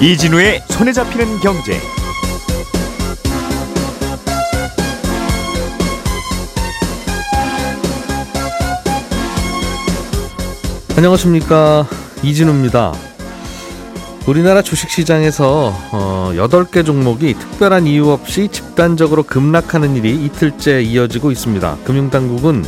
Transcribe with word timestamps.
이진우의 0.00 0.62
손에 0.68 0.92
잡히는 0.92 1.40
경제. 1.40 1.80
안녕하십니까 10.96 11.88
이진우입니다. 12.22 12.92
우리나라 14.26 14.62
주식시장에서 14.62 15.72
어, 15.92 16.30
8개 16.34 16.86
종목이 16.86 17.34
특별한 17.34 17.86
이유 17.86 18.10
없이 18.10 18.48
집단적으로 18.76 19.22
급락하는 19.22 19.96
일이 19.96 20.22
이틀째 20.26 20.82
이어지고 20.82 21.30
있습니다. 21.30 21.78
금융당국은 21.84 22.62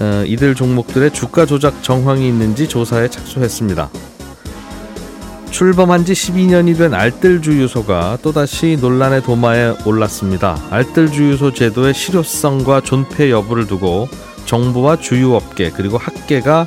어, 0.00 0.22
이들 0.26 0.54
종목들의 0.54 1.10
주가 1.12 1.46
조작 1.46 1.82
정황이 1.82 2.28
있는지 2.28 2.68
조사에 2.68 3.08
착수했습니다. 3.08 3.88
출범한 5.50 6.04
지 6.04 6.12
12년이 6.12 6.76
된 6.76 6.92
알뜰 6.92 7.40
주유소가 7.40 8.18
또다시 8.20 8.76
논란의 8.78 9.22
도마에 9.22 9.74
올랐습니다. 9.86 10.60
알뜰 10.68 11.10
주유소 11.10 11.54
제도의 11.54 11.94
실효성과 11.94 12.82
존폐 12.82 13.30
여부를 13.30 13.66
두고 13.66 14.06
정부와 14.44 14.96
주유업계 14.96 15.70
그리고 15.70 15.96
학계가 15.96 16.66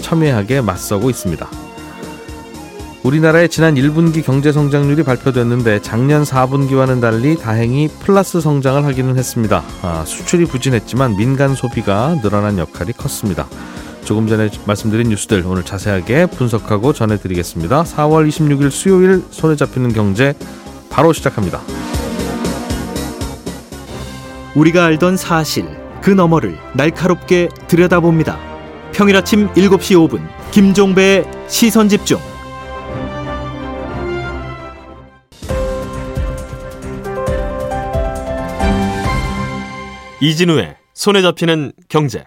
첨예하게 0.00 0.60
맞서고 0.60 1.10
있습니다. 1.10 1.50
우리나라의 3.02 3.48
지난 3.48 3.76
1분기 3.76 4.22
경제 4.22 4.52
성장률이 4.52 5.04
발표됐는데 5.04 5.80
작년 5.80 6.22
4분기와는 6.22 7.00
달리 7.00 7.34
다행히 7.36 7.88
플러스 7.88 8.42
성장을 8.42 8.84
하기는 8.84 9.16
했습니다. 9.16 9.62
아, 9.80 10.04
수출이 10.06 10.44
부진했지만 10.44 11.16
민간 11.16 11.54
소비가 11.54 12.16
늘어난 12.20 12.58
역할이 12.58 12.92
컸습니다. 12.92 13.46
조금 14.04 14.26
전에 14.26 14.50
말씀드린 14.66 15.08
뉴스들 15.08 15.44
오늘 15.46 15.64
자세하게 15.64 16.26
분석하고 16.26 16.92
전해드리겠습니다. 16.92 17.84
4월 17.84 18.28
26일 18.28 18.70
수요일 18.70 19.22
손에 19.30 19.56
잡히는 19.56 19.94
경제 19.94 20.34
바로 20.90 21.14
시작합니다. 21.14 21.60
우리가 24.54 24.84
알던 24.84 25.16
사실 25.16 25.66
그 26.02 26.10
너머를 26.10 26.58
날카롭게 26.74 27.48
들여다봅니다. 27.66 28.38
평일 28.92 29.16
아침 29.16 29.48
7시 29.54 30.08
5분 30.08 30.20
김종배의 30.50 31.24
시선 31.48 31.88
집중. 31.88 32.18
이진우의 40.20 40.76
손에 40.94 41.22
잡히는 41.22 41.72
경제. 41.88 42.24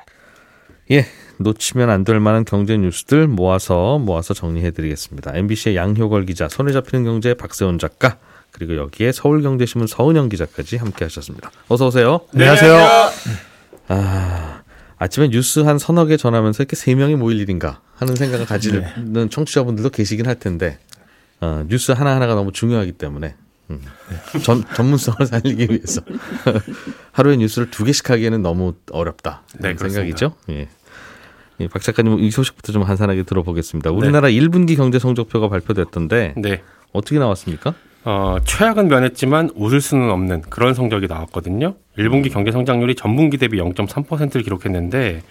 예, 0.92 1.06
놓치면 1.38 1.90
안 1.90 2.04
될 2.04 2.20
만한 2.20 2.44
경제 2.46 2.78
뉴스들 2.78 3.28
모아서 3.28 3.98
모아서 4.00 4.34
정리해드리겠습니다. 4.34 5.32
MBC의 5.36 5.76
양효걸 5.76 6.26
기자, 6.26 6.50
손에 6.50 6.72
잡히는 6.74 7.06
경제 7.06 7.34
박세훈 7.34 7.80
작가, 7.80 8.18
그리고 8.52 8.76
여기에 8.78 9.12
서울경제신문 9.12 9.88
서은영 9.88 10.30
기자까지 10.30 10.78
함께하셨습니다. 10.78 11.52
어서 11.70 11.88
오세요. 11.88 12.22
안녕하세요. 12.34 12.78
아, 13.88 14.62
아침에 14.98 15.30
뉴스 15.30 15.60
한 15.62 15.78
서너 15.80 16.06
개 16.06 16.18
전하면서 16.18 16.64
이렇게 16.64 16.76
세 16.76 16.94
명이 16.96 17.16
모일 17.16 17.40
일인가 17.40 17.82
하는 17.96 18.16
생각을 18.16 18.46
가지는 18.46 19.30
청취자분들도 19.30 19.90
계시긴 19.90 20.28
할 20.28 20.36
텐데 20.36 20.78
어, 21.42 21.64
뉴스 21.68 21.92
하나 21.92 22.16
하나가 22.16 22.36
너무 22.36 22.52
중요하기 22.52 22.94
때문에 22.94 23.36
음, 23.38 23.43
전, 24.44 24.64
전문성을 24.76 25.26
살리기 25.26 25.68
위해서 25.70 26.02
하루에 27.12 27.38
뉴스를 27.38 27.72
두 27.72 27.84
개씩 27.84 28.10
하기에는 28.10 28.42
너무 28.42 28.74
어렵다 28.92 29.44
네, 29.60 29.76
생각이죠. 29.76 30.36
예. 30.50 30.68
예, 31.60 31.68
박 31.68 31.82
작가님 31.82 32.20
이 32.20 32.32
소식부터 32.32 32.74
좀 32.74 32.84
한산하게 32.84 33.24
들어보겠습니다. 33.24 33.92
우리나라 33.92 34.28
1분기 34.28 34.76
경제 34.76 35.00
성적표가 35.00 35.50
발표됐던데 35.50 36.34
네. 36.38 36.64
어떻게 36.94 37.20
나왔습니까? 37.20 37.74
어, 38.06 38.38
최악은 38.44 38.90
면했지만 38.90 39.52
웃을 39.56 39.80
수는 39.80 40.10
없는 40.10 40.42
그런 40.50 40.74
성적이 40.74 41.08
나왔거든요. 41.08 41.76
1분기 41.98 42.32
경제 42.32 42.52
성장률이 42.52 42.96
전분기 42.96 43.38
대비 43.38 43.58
0.3%를 43.60 44.44
기록했는데 44.44 45.22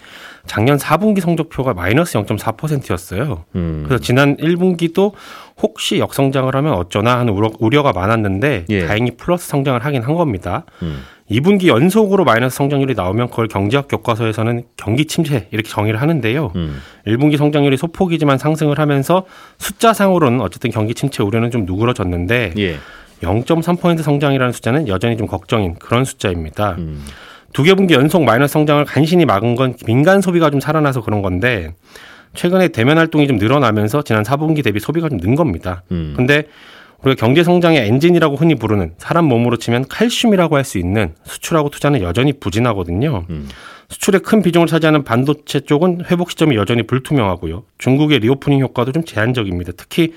작년 0.47 0.77
4분기 0.77 1.19
성적표가 1.19 1.73
마이너스 1.73 2.17
0.4%였어요. 2.17 3.45
음, 3.55 3.83
그래서 3.85 4.01
지난 4.01 4.37
1분기도 4.37 5.13
혹시 5.61 5.99
역성장을 5.99 6.53
하면 6.55 6.73
어쩌나 6.73 7.19
하는 7.19 7.33
우려, 7.33 7.51
우려가 7.59 7.93
많았는데 7.93 8.65
예. 8.69 8.87
다행히 8.87 9.11
플러스 9.11 9.47
성장을 9.47 9.83
하긴 9.83 10.01
한 10.01 10.15
겁니다. 10.15 10.65
음. 10.81 11.03
2분기 11.33 11.67
연속으로 11.67 12.23
마이너스 12.25 12.57
성장률이 12.57 12.93
나오면 12.93 13.29
그걸 13.29 13.47
경제학 13.47 13.87
교과서에서는 13.87 14.63
경기 14.77 15.05
침체 15.05 15.47
이렇게 15.51 15.69
정의를 15.69 16.01
하는데요. 16.01 16.51
음, 16.55 16.79
1분기 17.07 17.37
성장률이 17.37 17.77
소폭이지만 17.77 18.37
상승을 18.37 18.77
하면서 18.77 19.25
숫자상으로는 19.57 20.41
어쨌든 20.41 20.69
경기 20.71 20.93
침체 20.93 21.23
우려는 21.23 21.49
좀 21.51 21.65
누그러졌는데 21.65 22.53
예. 22.57 22.77
0.3% 23.21 24.01
성장이라는 24.01 24.51
숫자는 24.53 24.87
여전히 24.87 25.17
좀 25.17 25.27
걱정인 25.27 25.75
그런 25.75 26.05
숫자입니다. 26.05 26.75
음, 26.77 27.03
두개 27.53 27.73
분기 27.73 27.93
연속 27.93 28.23
마이너스 28.23 28.53
성장을 28.53 28.83
간신히 28.85 29.25
막은 29.25 29.55
건 29.55 29.75
민간 29.85 30.21
소비가 30.21 30.49
좀 30.49 30.59
살아나서 30.59 31.01
그런 31.01 31.21
건데 31.21 31.73
최근에 32.33 32.69
대면 32.69 32.97
활동이 32.97 33.27
좀 33.27 33.37
늘어나면서 33.37 34.01
지난 34.03 34.23
4분기 34.23 34.63
대비 34.63 34.79
소비가 34.79 35.09
좀 35.09 35.19
는 35.19 35.35
겁니다. 35.35 35.83
음. 35.91 36.13
근데 36.17 36.43
우리가 37.03 37.19
경제 37.19 37.43
성장의 37.43 37.87
엔진이라고 37.87 38.35
흔히 38.35 38.55
부르는 38.55 38.93
사람 38.97 39.25
몸으로 39.25 39.57
치면 39.57 39.87
칼슘이라고 39.87 40.55
할 40.55 40.63
수 40.63 40.77
있는 40.77 41.13
수출하고 41.25 41.69
투자는 41.69 42.01
여전히 42.01 42.31
부진하거든요. 42.33 43.25
음. 43.29 43.49
수출의 43.89 44.21
큰 44.21 44.41
비중을 44.41 44.65
차지하는 44.67 45.03
반도체 45.03 45.59
쪽은 45.59 46.05
회복 46.09 46.31
시점이 46.31 46.55
여전히 46.55 46.83
불투명하고요. 46.83 47.63
중국의 47.77 48.19
리오프닝 48.19 48.61
효과도 48.61 48.91
좀 48.93 49.03
제한적입니다. 49.03 49.73
특히 49.75 50.13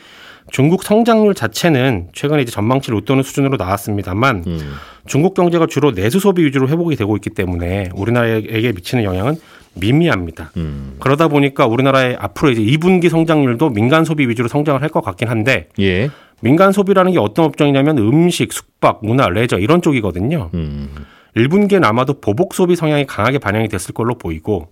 중국 0.52 0.84
성장률 0.84 1.34
자체는 1.34 2.10
최근에 2.12 2.42
이제 2.42 2.52
전망치를 2.52 2.96
웃도는 2.98 3.24
수준으로 3.24 3.56
나왔습니다만 3.56 4.44
음. 4.46 4.74
중국 5.06 5.34
경제가 5.34 5.66
주로 5.66 5.92
내수 5.92 6.20
소비 6.20 6.44
위주로 6.44 6.68
회복이 6.68 6.94
되고 6.94 7.16
있기 7.16 7.30
때문에 7.30 7.88
우리나라에게 7.94 8.70
미치는 8.72 9.02
영향은 9.02 9.34
미미합니다. 9.74 10.52
음. 10.56 10.96
그러다 11.00 11.26
보니까 11.28 11.66
우리나라의 11.66 12.16
앞으로 12.20 12.50
이제 12.52 12.62
2분기 12.62 13.08
성장률도 13.10 13.70
민간 13.70 14.04
소비 14.04 14.28
위주로 14.28 14.46
성장을 14.48 14.80
할 14.80 14.88
것 14.88 15.02
같긴 15.02 15.28
한데 15.28 15.68
예. 15.80 16.10
민간 16.42 16.72
소비라는 16.72 17.12
게 17.12 17.18
어떤 17.18 17.44
업종이냐면 17.46 17.98
음식, 17.98 18.52
숙박, 18.52 19.00
문화, 19.02 19.28
레저 19.28 19.58
이런 19.58 19.80
쪽이거든요. 19.82 20.50
음. 20.54 20.88
1분기엔 21.36 21.84
아마도 21.84 22.20
보복 22.20 22.54
소비 22.54 22.76
성향이 22.76 23.06
강하게 23.06 23.38
반영이 23.38 23.68
됐을 23.68 23.92
걸로 23.94 24.16
보이고 24.16 24.68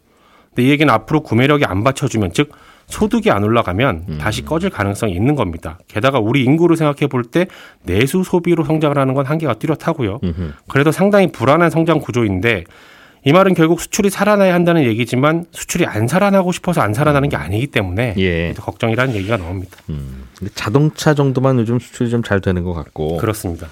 근데 0.55 0.69
이 0.69 0.71
얘기는 0.71 0.93
앞으로 0.93 1.21
구매력이 1.23 1.65
안 1.65 1.85
받쳐주면 1.85 2.33
즉 2.33 2.53
소득이 2.87 3.31
안 3.31 3.43
올라가면 3.45 4.19
다시 4.19 4.45
꺼질 4.45 4.71
가능성이 4.71 5.15
있는 5.15 5.35
겁니다. 5.35 5.79
게다가 5.89 6.19
우리 6.21 6.45
인구를 6.45 6.77
생각해 6.77 7.07
볼 7.09 7.25
때 7.25 7.47
내수 7.83 8.23
소비로 8.25 8.65
성장을 8.65 8.97
하는 8.97 9.15
건 9.15 9.27
한계가 9.27 9.55
뚜렷하고요. 9.55 10.21
음흠. 10.23 10.53
그래도 10.69 10.93
상당히 10.93 11.33
불안한 11.33 11.71
성장 11.71 11.99
구조인데 11.99 12.65
이 13.27 13.33
말은 13.33 13.55
결국 13.55 13.81
수출이 13.81 14.11
살아나야 14.11 14.53
한다는 14.53 14.85
얘기지만 14.85 15.47
수출이 15.51 15.87
안 15.87 16.07
살아나고 16.09 16.53
싶어서 16.53 16.83
안 16.83 16.93
살아나는 16.93 17.31
게 17.31 17.37
아니기 17.37 17.67
때문에 17.69 18.15
예. 18.19 18.53
걱정이라는 18.55 19.15
얘기가 19.15 19.39
나옵니다. 19.39 19.79
음. 19.89 20.25
자동차 20.55 21.15
정도만 21.15 21.59
요즘 21.59 21.79
수출이 21.79 22.11
좀 22.11 22.23
잘 22.25 22.41
되는 22.41 22.62
것 22.65 22.73
같고 22.75 23.17
그렇습니다. 23.19 23.69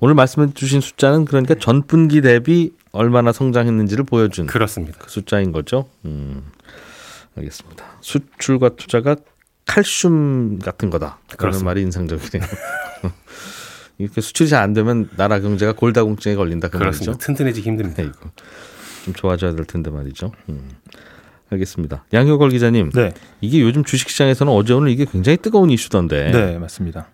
오늘 0.00 0.14
말씀해 0.14 0.48
주신 0.54 0.80
숫자는 0.80 1.24
그러니까 1.26 1.54
전 1.54 1.82
분기 1.86 2.20
대비 2.20 2.72
얼마나 2.92 3.32
성장했는지를 3.32 4.04
보여준 4.04 4.46
그렇습니다. 4.46 4.98
그 5.00 5.10
숫자인 5.10 5.52
거죠. 5.52 5.88
음. 6.04 6.42
알겠습니다. 7.36 7.84
수출과 8.00 8.70
투자가 8.70 9.16
칼슘 9.66 10.58
같은 10.58 10.90
거다. 10.90 11.18
그런. 11.36 11.64
말이 11.64 11.82
인상적이네요. 11.82 12.48
이렇게 14.02 14.20
수출이 14.20 14.48
잘 14.48 14.62
안 14.62 14.72
되면 14.74 15.08
나라 15.16 15.40
경제가 15.40 15.72
골다공증에 15.72 16.34
걸린다 16.36 16.68
그 16.68 16.78
그렇습니다. 16.78 17.12
말이죠. 17.12 17.24
튼튼해지기 17.26 17.68
힘듭니다. 17.68 18.02
네, 18.02 18.08
이거 18.08 18.30
좀 19.04 19.14
좋아져야 19.14 19.54
될 19.54 19.64
텐데 19.64 19.90
말이죠. 19.90 20.32
음. 20.48 20.70
알겠습니다. 21.50 22.04
양효걸 22.14 22.50
기자님, 22.50 22.90
네, 22.92 23.12
이게 23.42 23.60
요즘 23.60 23.84
주식시장에서는 23.84 24.50
어제 24.52 24.72
오늘 24.72 24.90
이게 24.90 25.04
굉장히 25.04 25.36
뜨거운 25.36 25.70
이슈던데 25.70 26.30
네, 26.30 26.58
맞습니다. 26.58 27.08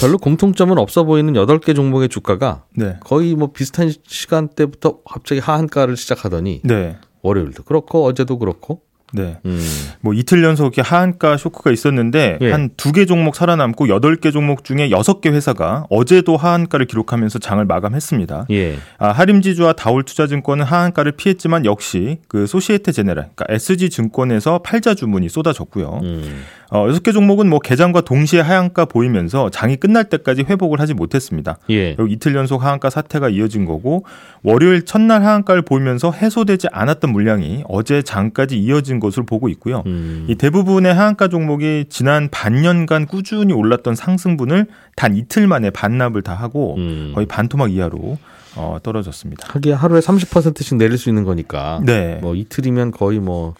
별로 0.00 0.16
공통점은 0.16 0.78
없어 0.78 1.02
보이는 1.04 1.32
8개 1.34 1.74
종목의 1.74 2.08
주가가 2.08 2.64
네, 2.74 2.96
거의 3.00 3.34
뭐 3.34 3.52
비슷한 3.52 3.92
시간대부터 4.06 5.00
갑자기 5.02 5.40
하한가를 5.40 5.96
시작하더니 5.96 6.60
네, 6.64 6.96
월요일도 7.22 7.64
그렇고 7.64 8.04
어제도 8.06 8.38
그렇고 8.38 8.80
네. 9.12 9.38
음. 9.44 9.60
뭐 10.00 10.14
이틀 10.14 10.42
연속 10.42 10.72
하한가 10.76 11.36
쇼크가 11.36 11.70
있었는데 11.70 12.38
예. 12.40 12.50
한두 12.50 12.92
개 12.92 13.06
종목 13.06 13.36
살아남고 13.36 13.88
여덟 13.88 14.16
개 14.16 14.30
종목 14.30 14.64
중에 14.64 14.90
여섯 14.90 15.20
개 15.20 15.30
회사가 15.30 15.86
어제도 15.90 16.36
하한가를 16.36 16.86
기록하면서 16.86 17.38
장을 17.38 17.64
마감했습니다. 17.64 18.46
예. 18.50 18.76
아, 18.98 19.08
하림지주와 19.08 19.74
다올투자증권은 19.74 20.64
하한가를 20.64 21.12
피했지만 21.12 21.64
역시 21.64 22.18
그 22.28 22.46
소시에테 22.46 22.92
제네랄, 22.92 23.30
그러니까 23.34 23.46
SG 23.48 23.90
증권에서 23.90 24.60
팔자 24.60 24.94
주문이 24.94 25.28
쏟아졌고요. 25.28 26.00
음. 26.02 26.44
어, 26.72 26.86
6개 26.86 27.12
종목은 27.12 27.50
뭐 27.50 27.58
개장과 27.58 28.00
동시에 28.00 28.40
하한가 28.40 28.86
보이면서 28.86 29.50
장이 29.50 29.76
끝날 29.76 30.04
때까지 30.04 30.44
회복을 30.48 30.80
하지 30.80 30.94
못했습니다. 30.94 31.58
예. 31.68 31.94
그리고 31.94 32.06
이틀 32.06 32.34
연속 32.34 32.62
하한가 32.64 32.88
사태가 32.88 33.28
이어진 33.28 33.66
거고 33.66 34.06
월요일 34.42 34.86
첫날 34.86 35.22
하한가를 35.22 35.60
보이면서 35.62 36.12
해소되지 36.12 36.68
않았던 36.72 37.12
물량이 37.12 37.64
어제 37.68 38.00
장까지 38.00 38.58
이어진 38.58 39.00
것으로 39.00 39.26
보고 39.26 39.50
있고요. 39.50 39.82
음. 39.84 40.24
이 40.28 40.34
대부분의 40.34 40.94
하한가 40.94 41.28
종목이 41.28 41.84
지난 41.90 42.30
반년간 42.30 43.06
꾸준히 43.06 43.52
올랐던 43.52 43.94
상승분을 43.94 44.66
단 44.96 45.14
이틀 45.14 45.46
만에 45.46 45.68
반납을 45.68 46.22
다 46.22 46.32
하고 46.32 46.76
음. 46.78 47.12
거의 47.14 47.26
반토막 47.26 47.70
이하로 47.70 48.16
어, 48.56 48.78
떨어졌습니다. 48.82 49.46
하기에 49.50 49.74
하루에 49.74 50.00
30%씩 50.00 50.78
내릴 50.78 50.96
수 50.96 51.10
있는 51.10 51.24
거니까. 51.24 51.82
네, 51.84 52.18
뭐 52.22 52.34
이틀이면 52.34 52.92
거의 52.92 53.18
뭐 53.18 53.54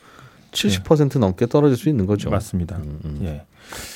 70% 0.52 1.18
넘게 1.18 1.46
떨어질 1.46 1.76
수 1.76 1.88
있는 1.88 2.06
거죠. 2.06 2.30
맞습니다. 2.30 2.76
음, 2.76 3.00
음. 3.04 3.18
예, 3.24 3.42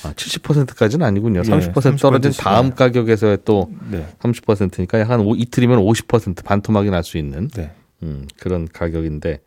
아, 0.05 0.12
70%까지는 0.12 1.06
아니군요. 1.06 1.43
예, 1.44 1.49
30% 1.49 2.00
떨어진 2.00 2.31
30% 2.32 2.38
다음 2.38 2.75
가격에서의 2.75 3.38
또 3.44 3.70
네, 3.91 4.06
30%니까 4.20 4.99
약한 5.00 5.20
이틀이면 5.37 5.79
50% 5.79 6.44
반토막이 6.44 6.91
날 6.91 7.05
수 7.05 7.19
있는 7.19 7.49
네. 7.49 7.70
음, 8.03 8.26
그런 8.41 8.67
가격인데 8.73 9.41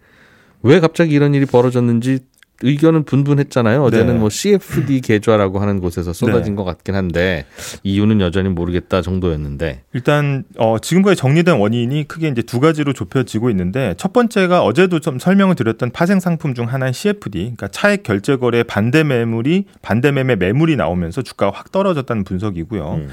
왜 0.61 0.79
갑자기 0.79 1.13
이런 1.13 1.33
일이 1.33 1.45
벌어졌는지 1.45 2.19
의견은 2.61 3.03
분분했잖아요. 3.03 3.83
어제는 3.83 4.13
네. 4.13 4.19
뭐 4.19 4.29
CFD 4.29 5.01
계좌라고 5.01 5.59
하는 5.59 5.79
곳에서 5.79 6.13
쏟아진 6.13 6.53
네. 6.53 6.57
것 6.57 6.63
같긴 6.65 6.95
한데 6.95 7.45
이유는 7.83 8.21
여전히 8.21 8.49
모르겠다 8.49 9.01
정도였는데 9.01 9.83
일단 9.93 10.43
어, 10.57 10.77
지금까지 10.79 11.15
정리된 11.15 11.57
원인이 11.57 12.07
크게 12.07 12.27
이제 12.27 12.41
두 12.41 12.59
가지로 12.59 12.93
좁혀지고 12.93 13.49
있는데 13.51 13.93
첫 13.97 14.13
번째가 14.13 14.63
어제도 14.63 14.99
좀 14.99 15.19
설명을 15.19 15.55
드렸던 15.55 15.91
파생 15.91 16.19
상품 16.19 16.53
중 16.53 16.65
하나인 16.65 16.93
CFD, 16.93 17.39
그러니까 17.39 17.67
차액 17.69 18.03
결제 18.03 18.35
거래 18.35 18.63
반대 18.63 19.03
매물이 19.03 19.65
반대 19.81 20.11
매매 20.11 20.35
매물이 20.35 20.75
나오면서 20.75 21.21
주가가 21.21 21.57
확 21.57 21.71
떨어졌다는 21.71 22.23
분석이고요. 22.23 22.93
음. 22.93 23.09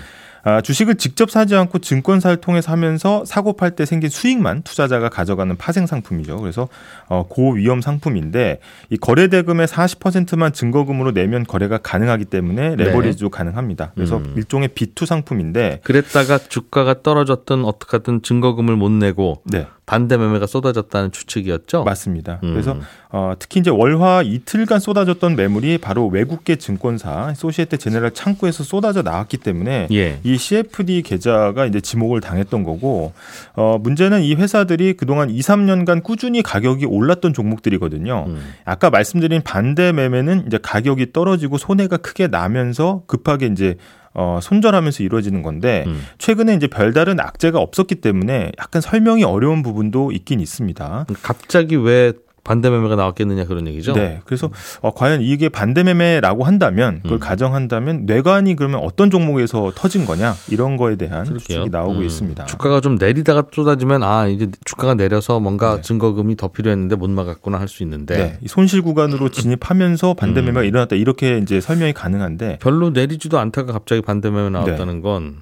아, 0.46 0.60
주식을 0.60 0.94
직접 0.94 1.28
사지 1.28 1.56
않고 1.56 1.80
증권사를 1.80 2.36
통해서 2.36 2.70
하면서 2.70 3.24
사고 3.24 3.54
팔 3.54 3.72
때 3.72 3.84
생긴 3.84 4.10
수익만 4.10 4.62
투자자가 4.62 5.08
가져가는 5.08 5.54
파생 5.56 5.86
상품이죠. 5.86 6.36
그래서 6.36 6.68
어, 7.08 7.26
고위험 7.28 7.80
상품인데 7.80 8.60
이 8.90 8.96
거래 8.96 9.26
대금의 9.26 9.66
40%만 9.66 10.52
증거금으로 10.52 11.10
내면 11.10 11.42
거래가 11.44 11.78
가능하기 11.78 12.26
때문에 12.26 12.76
레버리지도 12.76 13.28
가능합니다. 13.28 13.90
그래서 13.96 14.18
음. 14.18 14.34
일종의 14.36 14.68
B2 14.68 15.04
상품인데 15.04 15.80
그랬다가 15.82 16.38
주가가 16.38 17.02
떨어졌든 17.02 17.64
어떻게든 17.64 18.22
증거금을 18.22 18.76
못 18.76 18.92
내고 18.92 19.42
네. 19.46 19.66
반대 19.86 20.16
매매가 20.16 20.46
쏟아졌다는 20.46 21.12
추측이었죠. 21.12 21.84
맞습니다. 21.84 22.40
음. 22.42 22.52
그래서 22.52 22.76
어, 23.08 23.34
특히 23.38 23.60
이제 23.60 23.70
월화 23.70 24.22
이틀간 24.22 24.80
쏟아졌던 24.80 25.36
매물이 25.36 25.78
바로 25.78 26.08
외국계 26.08 26.56
증권사 26.56 27.34
소시에테 27.34 27.76
제네랄 27.76 28.10
창구에서 28.10 28.64
쏟아져 28.64 29.02
나왔기 29.02 29.36
때문에 29.36 29.86
예. 29.92 30.18
이 30.24 30.36
CFD 30.36 31.02
계좌가 31.02 31.66
이제 31.66 31.80
지목을 31.80 32.20
당했던 32.20 32.64
거고 32.64 33.12
어, 33.54 33.78
문제는 33.80 34.22
이 34.22 34.34
회사들이 34.34 34.94
그동안 34.94 35.30
2, 35.30 35.38
3년간 35.38 36.02
꾸준히 36.02 36.42
가격이 36.42 36.84
올랐던 36.84 37.32
종목들이거든요. 37.32 38.24
음. 38.26 38.54
아까 38.64 38.90
말씀드린 38.90 39.40
반대 39.42 39.92
매매는 39.92 40.44
이제 40.48 40.58
가격이 40.60 41.12
떨어지고 41.12 41.58
손해가 41.58 41.96
크게 41.96 42.26
나면서 42.26 43.02
급하게 43.06 43.46
이제 43.46 43.76
어, 44.18 44.38
손절하면서 44.40 45.02
이루어지는 45.02 45.42
건데 45.42 45.84
음. 45.86 46.02
최근에 46.16 46.54
이제 46.54 46.66
별다른 46.68 47.20
악재가 47.20 47.58
없었기 47.58 47.96
때문에 47.96 48.52
약간 48.58 48.80
설명이 48.80 49.24
어려운 49.24 49.62
부분도 49.62 50.10
있긴 50.10 50.40
있습니다. 50.40 51.06
갑자기 51.22 51.76
왜 51.76 52.14
반대 52.46 52.70
매매가 52.70 52.94
나왔겠느냐 52.94 53.44
그런 53.46 53.66
얘기죠. 53.66 53.92
네. 53.92 54.20
그래서 54.24 54.50
어, 54.80 54.92
과연 54.94 55.20
이게 55.20 55.48
반대 55.48 55.82
매매라고 55.82 56.44
한다면 56.44 57.00
그걸 57.02 57.18
음. 57.18 57.18
가정한다면 57.18 58.06
뇌관이 58.06 58.54
그러면 58.54 58.80
어떤 58.84 59.10
종목에서 59.10 59.72
터진 59.74 60.06
거냐 60.06 60.34
이런 60.48 60.76
거에 60.76 60.94
대한 60.94 61.24
그럴게요. 61.24 61.38
추측이 61.38 61.70
나오고 61.70 61.94
음. 62.00 62.04
있습니다. 62.04 62.44
주가가 62.46 62.80
좀 62.80 62.94
내리다가 62.96 63.42
쏟아지면 63.52 64.04
아 64.04 64.28
이제 64.28 64.48
주가가 64.64 64.94
내려서 64.94 65.40
뭔가 65.40 65.76
네. 65.76 65.82
증거금이 65.82 66.36
더 66.36 66.48
필요했는데 66.48 66.94
못 66.96 67.10
막았구나 67.10 67.58
할 67.60 67.66
수 67.66 67.82
있는데 67.82 68.16
네. 68.16 68.38
이 68.42 68.46
손실 68.46 68.80
구간으로 68.80 69.28
진입하면서 69.28 70.14
반대 70.14 70.38
음. 70.40 70.44
매매가 70.44 70.62
일어났다 70.62 70.94
이렇게 70.94 71.38
이제 71.38 71.60
설명이 71.60 71.94
가능한데 71.94 72.58
별로 72.62 72.90
내리지도 72.90 73.40
않다가 73.40 73.72
갑자기 73.72 74.02
반대 74.02 74.30
매매 74.30 74.44
네. 74.44 74.50
나왔다는 74.50 75.00
건 75.00 75.38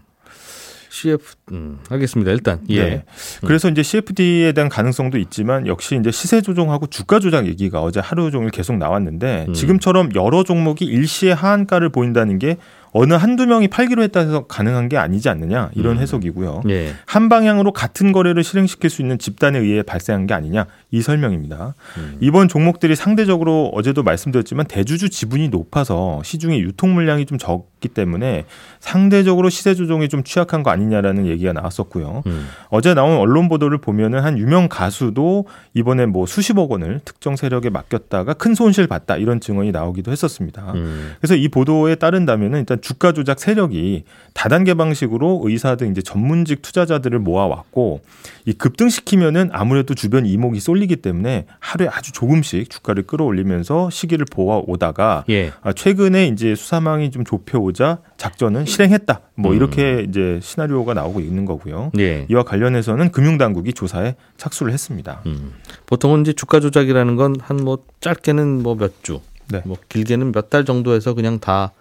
CF 0.94 1.34
음, 1.50 1.78
알겠습니다. 1.88 2.30
일단 2.30 2.60
예. 2.70 2.82
네. 2.82 3.04
그래서 3.44 3.68
이제 3.68 3.82
CFD에 3.82 4.52
대한 4.52 4.68
가능성도 4.68 5.18
있지만 5.18 5.66
역시 5.66 5.96
이제 5.98 6.12
시세 6.12 6.40
조정하고 6.40 6.86
주가 6.86 7.18
조작 7.18 7.46
얘기가 7.46 7.82
어제 7.82 7.98
하루 7.98 8.30
종일 8.30 8.50
계속 8.50 8.76
나왔는데 8.76 9.46
음. 9.48 9.54
지금처럼 9.54 10.14
여러 10.14 10.44
종목이 10.44 10.84
일시에 10.84 11.32
하한가를 11.32 11.88
보인다는 11.88 12.38
게 12.38 12.58
어느 12.96 13.12
한두 13.14 13.44
명이 13.46 13.66
팔기로 13.68 14.04
했다 14.04 14.20
해서 14.20 14.46
가능한 14.46 14.88
게 14.88 14.96
아니지 14.96 15.28
않느냐 15.28 15.70
이런 15.74 15.96
음. 15.96 16.02
해석이고요. 16.02 16.62
예. 16.68 16.94
한 17.06 17.28
방향으로 17.28 17.72
같은 17.72 18.12
거래를 18.12 18.44
실행시킬 18.44 18.88
수 18.88 19.02
있는 19.02 19.18
집단에 19.18 19.58
의해 19.58 19.82
발생한 19.82 20.28
게 20.28 20.34
아니냐 20.34 20.66
이 20.92 21.02
설명입니다. 21.02 21.74
음. 21.98 22.18
이번 22.20 22.46
종목들이 22.46 22.94
상대적으로 22.94 23.72
어제도 23.74 24.04
말씀드렸지만 24.04 24.66
대주주 24.66 25.10
지분이 25.10 25.48
높아서 25.48 26.22
시중에 26.22 26.60
유통 26.60 26.94
물량이 26.94 27.26
좀 27.26 27.34
적 27.36 27.73
기 27.84 27.88
때문에 27.88 28.46
상대적으로 28.80 29.50
시세 29.50 29.74
조정이 29.74 30.08
좀 30.08 30.24
취약한 30.24 30.62
거 30.62 30.70
아니냐라는 30.70 31.26
얘기가 31.26 31.52
나왔었고요. 31.52 32.22
음. 32.26 32.48
어제 32.70 32.94
나온 32.94 33.18
언론 33.18 33.50
보도를 33.50 33.78
보면은 33.78 34.20
한 34.20 34.38
유명 34.38 34.68
가수도 34.68 35.46
이번에 35.74 36.06
뭐 36.06 36.24
수십억 36.24 36.70
원을 36.70 37.00
특정 37.04 37.36
세력에 37.36 37.68
맡겼다가 37.68 38.32
큰 38.34 38.54
손실 38.54 38.86
봤다 38.86 39.16
이런 39.16 39.38
증언이 39.38 39.70
나오기도 39.70 40.10
했었습니다. 40.10 40.72
음. 40.74 41.12
그래서 41.20 41.36
이 41.36 41.48
보도에 41.48 41.96
따른다면은 41.96 42.60
일단 42.60 42.80
주가 42.80 43.12
조작 43.12 43.38
세력이 43.38 44.04
다단계 44.32 44.74
방식으로 44.74 45.42
의사 45.44 45.76
등 45.76 45.90
이제 45.90 46.00
전문직 46.00 46.62
투자자들을 46.62 47.18
모아왔고 47.18 48.00
이 48.46 48.54
급등시키면은 48.54 49.50
아무래도 49.52 49.94
주변 49.94 50.24
이목이 50.24 50.60
쏠리기 50.60 50.96
때문에 50.96 51.44
하루에 51.58 51.88
아주 51.88 52.12
조금씩 52.12 52.70
주가를 52.70 53.02
끌어올리면서 53.02 53.90
시기를 53.90 54.24
보아오다가 54.30 55.24
예. 55.28 55.52
아, 55.62 55.72
최근에 55.72 56.28
이제 56.28 56.54
수사망이 56.54 57.10
좀 57.10 57.24
좁혀오 57.24 57.73
자 57.74 57.98
작전은 58.16 58.64
실행했다. 58.66 59.20
뭐 59.34 59.50
음. 59.52 59.56
이렇게 59.56 60.06
이제 60.08 60.38
시나리오가 60.42 60.94
나오고 60.94 61.20
있는 61.20 61.44
거고요. 61.44 61.90
예. 61.98 62.26
이와 62.30 62.44
관련해서는 62.44 63.10
금융당국이 63.12 63.72
조사에 63.72 64.14
착수를 64.36 64.72
했습니다. 64.72 65.20
음. 65.26 65.52
보통은 65.86 66.22
이제 66.22 66.32
주가 66.32 66.60
조작이라는 66.60 67.16
건 67.16 67.34
한 67.40 67.56
뭐 67.64 67.78
짧게는 68.00 68.62
뭐 68.62 68.76
몇 68.76 69.02
주, 69.02 69.20
네. 69.50 69.62
뭐 69.64 69.76
길게는 69.88 70.32
몇 70.32 70.48
달 70.50 70.64
정도에서 70.64 71.14
그냥 71.14 71.38
다 71.40 71.72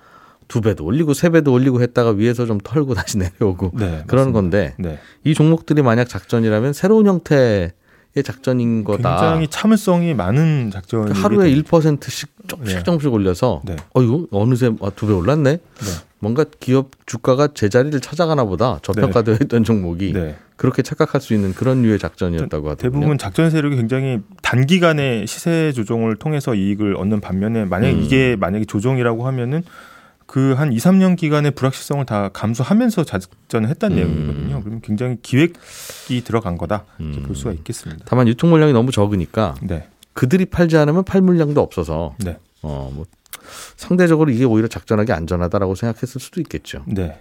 두 0.50 0.60
배도 0.60 0.84
올리고 0.84 1.14
세 1.14 1.30
배도 1.30 1.54
올리고 1.54 1.82
했다가 1.82 2.12
위에서 2.12 2.46
좀 2.46 2.58
털고 2.60 2.94
다시 2.96 3.18
내려오고 3.18 3.72
네, 3.76 4.04
그런 4.08 4.28
맞습니다. 4.28 4.32
건데 4.34 4.76
네. 4.78 5.00
이 5.24 5.34
종목들이 5.34 5.82
만약 5.82 6.10
작전이라면 6.10 6.74
새로운 6.74 7.08
형태의 7.08 7.72
작전인 8.22 8.84
거다. 8.84 9.20
굉장히 9.20 9.48
참을성이 9.48 10.14
많은 10.14 10.70
작전이 10.72 11.06
그러니까 11.06 11.24
하루에 11.24 11.52
1%씩 11.56 12.30
조금씩 12.48 12.78
네. 12.78 12.84
조금씩 12.84 13.12
올려서 13.12 13.62
네. 13.66 13.76
어 13.94 14.02
이거 14.04 14.28
어느새 14.32 14.72
두배 14.96 15.14
올랐네. 15.14 15.52
네. 15.52 15.60
뭔가 16.20 16.46
기업 16.60 16.92
주가가 17.06 17.50
제자리를 17.54 18.00
찾아가나 18.00 18.46
보다 18.46 18.80
저평가되어 18.84 19.40
있던 19.44 19.64
종목이 19.64 20.14
네. 20.14 20.38
그렇게 20.56 20.82
착각할 20.82 21.20
수 21.20 21.34
있는 21.34 21.54
그런 21.54 21.82
류의 21.82 22.00
작전이었다고 22.00 22.70
하더군요. 22.70 22.76
대부분 23.00 23.18
작전 23.18 23.50
세력이 23.50 23.76
굉장히 23.76 24.20
단기간에 24.42 25.26
시세 25.26 25.72
조정을 25.74 26.16
통해서 26.16 26.56
이익을 26.56 26.96
얻는 26.96 27.20
반면에 27.20 27.66
만약에 27.66 27.94
음. 27.94 28.02
이게 28.02 28.38
만약에 28.40 28.66
조정이라고 28.66 29.26
하면은 29.28 29.64
그 30.26 30.54
한 30.58 30.72
2, 30.72 30.78
3년 30.78 31.16
기간의 31.16 31.52
불확실성을 31.52 32.06
다 32.06 32.30
감수하면서 32.30 33.04
작전을 33.04 33.70
했다는 33.70 33.98
음. 33.98 34.02
내용이거든요. 34.02 34.60
그러면 34.62 34.82
굉장히 34.82 35.18
기획이 35.22 36.24
들어간 36.24 36.58
거다 36.58 36.86
이렇게 37.00 37.18
음. 37.20 37.24
볼 37.24 37.36
수가 37.36 37.52
있겠습니다. 37.54 38.06
다만 38.08 38.28
유통 38.28 38.50
물량이 38.50 38.74
너무 38.74 38.92
적으니까 38.92 39.56
네. 39.62 39.88
그들이 40.14 40.46
팔지 40.46 40.78
않으면 40.78 41.04
팔 41.04 41.22
물량도 41.22 41.62
없어서 41.62 42.16
네. 42.20 42.38
어, 42.62 42.92
뭐 42.94 43.06
상대적으로 43.76 44.32
이게 44.32 44.46
오히려 44.46 44.68
작전하기 44.68 45.12
안전하다라고 45.12 45.76
생각했을 45.76 46.22
수도 46.22 46.40
있겠죠. 46.42 46.84
네. 46.88 47.20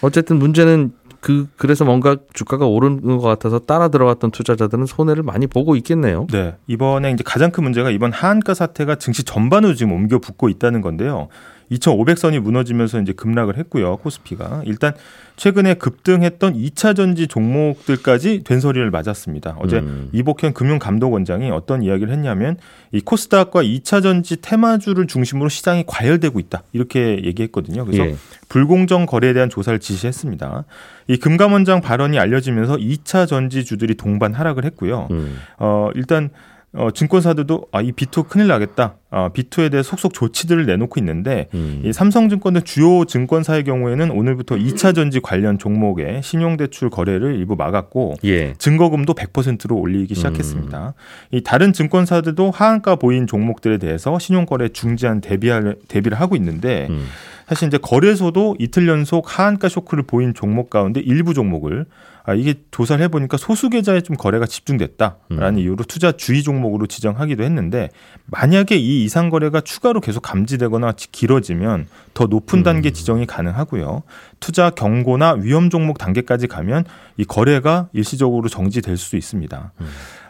어쨌든 0.00 0.38
문제는 0.38 0.92
그 1.20 1.48
그래서 1.56 1.84
뭔가 1.84 2.16
주가가 2.32 2.66
오르는 2.66 3.18
것 3.18 3.20
같아서 3.20 3.58
따라 3.58 3.88
들어갔던 3.88 4.30
투자자들은 4.30 4.86
손해를 4.86 5.22
많이 5.22 5.46
보고 5.46 5.76
있겠네요. 5.76 6.26
네. 6.32 6.56
이번에 6.66 7.10
이제 7.10 7.22
가장 7.24 7.50
큰 7.50 7.62
문제가 7.64 7.90
이번 7.90 8.12
하한가 8.12 8.54
사태가 8.54 8.94
증시 8.96 9.22
전반으로 9.24 9.74
지금 9.74 9.92
옮겨 9.92 10.18
붙고 10.18 10.48
있다는 10.48 10.80
건데요. 10.80 11.28
2,500선이 11.70 12.40
무너지면서 12.40 13.00
이제 13.00 13.12
급락을 13.12 13.56
했고요. 13.56 13.96
코스피가. 13.98 14.62
일단 14.66 14.92
최근에 15.36 15.74
급등했던 15.74 16.54
2차 16.54 16.94
전지 16.94 17.26
종목들까지 17.26 18.42
된소리를 18.44 18.90
맞았습니다. 18.90 19.56
어제 19.60 19.78
음. 19.78 20.08
이복현 20.12 20.52
금융감독원장이 20.52 21.50
어떤 21.50 21.82
이야기를 21.82 22.12
했냐면 22.12 22.56
이 22.92 23.00
코스닥과 23.00 23.62
2차 23.62 24.02
전지 24.02 24.40
테마주를 24.40 25.06
중심으로 25.06 25.48
시장이 25.48 25.84
과열되고 25.86 26.38
있다. 26.40 26.62
이렇게 26.72 27.22
얘기했거든요. 27.24 27.84
그래서 27.84 28.04
예. 28.06 28.16
불공정 28.48 29.06
거래에 29.06 29.32
대한 29.32 29.48
조사를 29.48 29.78
지시했습니다. 29.78 30.64
이 31.06 31.16
금감원장 31.16 31.80
발언이 31.80 32.18
알려지면서 32.18 32.76
2차 32.76 33.26
전지주들이 33.26 33.94
동반 33.94 34.34
하락을 34.34 34.64
했고요. 34.64 35.08
음. 35.10 35.38
어, 35.58 35.90
일단 35.94 36.30
어, 36.72 36.90
증권사들도 36.92 37.66
아, 37.72 37.80
이 37.80 37.90
비투 37.90 38.24
큰일 38.24 38.46
나겠다. 38.46 38.94
아, 39.10 39.30
비투에 39.30 39.70
대해 39.70 39.82
속속 39.82 40.14
조치들을 40.14 40.66
내놓고 40.66 41.00
있는데 41.00 41.48
음. 41.52 41.82
이 41.84 41.92
삼성증권 41.92 42.54
등 42.54 42.62
주요 42.62 43.04
증권사의 43.04 43.64
경우에는 43.64 44.12
오늘부터 44.12 44.54
2차 44.54 44.94
전지 44.94 45.18
관련 45.20 45.58
종목의 45.58 46.22
신용대출 46.22 46.90
거래를 46.90 47.34
일부 47.34 47.56
막았고 47.56 48.14
예. 48.24 48.54
증거금도 48.54 49.14
100%로 49.14 49.76
올리기 49.76 50.14
시작했습니다. 50.14 50.94
이 51.32 51.42
다른 51.42 51.72
증권사들도 51.72 52.52
하한가 52.52 52.94
보인 52.94 53.26
종목들에 53.26 53.78
대해서 53.78 54.20
신용거래 54.20 54.68
중지한 54.68 55.20
대비할 55.20 55.74
대비를 55.88 56.20
하고 56.20 56.36
있는데 56.36 56.86
음. 56.88 57.04
사실 57.48 57.66
이제 57.66 57.78
거래소도 57.78 58.54
이틀 58.60 58.86
연속 58.86 59.36
하한가 59.36 59.68
쇼크를 59.68 60.04
보인 60.04 60.34
종목 60.34 60.70
가운데 60.70 61.00
일부 61.00 61.34
종목을 61.34 61.86
아, 62.24 62.34
이게 62.34 62.54
조사를 62.70 63.02
해보니까 63.04 63.36
소수 63.36 63.70
계좌에 63.70 64.00
좀 64.02 64.16
거래가 64.16 64.46
집중됐다라는 64.46 65.58
이유로 65.58 65.84
투자 65.84 66.12
주의 66.12 66.42
종목으로 66.42 66.86
지정하기도 66.86 67.42
했는데 67.42 67.88
만약에 68.26 68.76
이 68.76 69.04
이상 69.04 69.30
거래가 69.30 69.60
추가로 69.60 70.00
계속 70.00 70.20
감지되거나 70.20 70.92
지- 70.92 71.10
길어지면 71.12 71.86
더 72.14 72.26
높은 72.26 72.62
단계 72.62 72.90
지정이 72.90 73.26
가능하고요. 73.26 74.02
투자 74.40 74.70
경고나 74.70 75.32
위험 75.40 75.70
종목 75.70 75.98
단계까지 75.98 76.46
가면 76.46 76.84
이 77.16 77.24
거래가 77.24 77.88
일시적으로 77.92 78.48
정지될 78.48 78.96
수도 78.96 79.16
있습니다. 79.16 79.72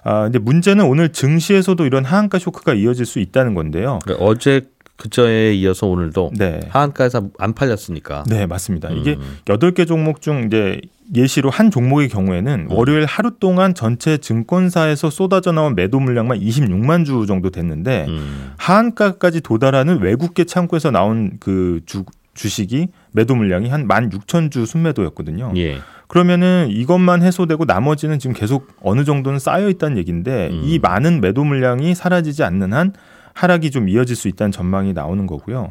아, 0.05 0.23
근데 0.25 0.39
문제는 0.39 0.85
오늘 0.85 1.11
증시에서도 1.13 1.85
이런 1.85 2.05
하한가 2.05 2.39
쇼크가 2.39 2.75
이어질 2.75 3.05
수 3.07 3.19
있다는 3.19 3.55
건데요. 3.55 3.99
그러니까 4.05 4.25
어제 4.25 4.69
그저에 5.01 5.55
이어서 5.55 5.87
오늘도 5.87 6.33
네. 6.37 6.61
하한가에서 6.69 7.31
안 7.39 7.55
팔렸으니까. 7.55 8.25
네, 8.29 8.45
맞습니다. 8.45 8.91
이게 8.91 9.15
음. 9.15 9.39
여덟 9.49 9.73
개 9.73 9.87
종목 9.87 10.21
중 10.21 10.45
이제 10.45 10.79
예시로 11.15 11.49
한 11.49 11.71
종목의 11.71 12.11
경우에는 12.11 12.69
음. 12.71 12.77
월요일 12.77 13.07
하루 13.07 13.31
동안 13.41 13.75
전체 13.75 14.19
증권사에서 14.19 15.09
쏟아져 15.09 15.53
나온 15.53 15.75
매도 15.75 15.99
물량만 16.01 16.39
26만 16.39 17.07
주 17.07 17.25
정도 17.27 17.49
됐는데 17.49 18.05
음. 18.09 18.53
하한가까지 18.59 19.41
도달하는 19.41 20.03
외국계 20.03 20.45
창구에서 20.45 20.91
나온 20.91 21.39
그 21.41 21.81
주, 21.87 22.05
주식이 22.35 22.89
매도 23.13 23.35
물량이 23.35 23.71
한 23.71 23.89
16,000주 23.89 24.67
순매도였거든요. 24.67 25.55
예. 25.57 25.79
그러면은 26.09 26.69
이것만 26.71 27.23
해소되고 27.23 27.65
나머지는 27.65 28.19
지금 28.19 28.35
계속 28.35 28.69
어느 28.83 29.05
정도는 29.05 29.39
쌓여 29.39 29.71
있다는 29.71 29.97
얘기인데 29.97 30.51
음. 30.51 30.61
이 30.63 30.79
많은 30.79 31.23
매도 31.23 31.43
물량이 31.43 31.95
사라지지 31.95 32.45
않는 32.45 32.75
한 32.75 32.93
하락이 33.41 33.71
좀 33.71 33.89
이어질 33.89 34.17
수 34.17 34.29
있다는 34.29 34.53
전망이 34.53 34.93
나오는 34.93 35.27
거고요. 35.27 35.71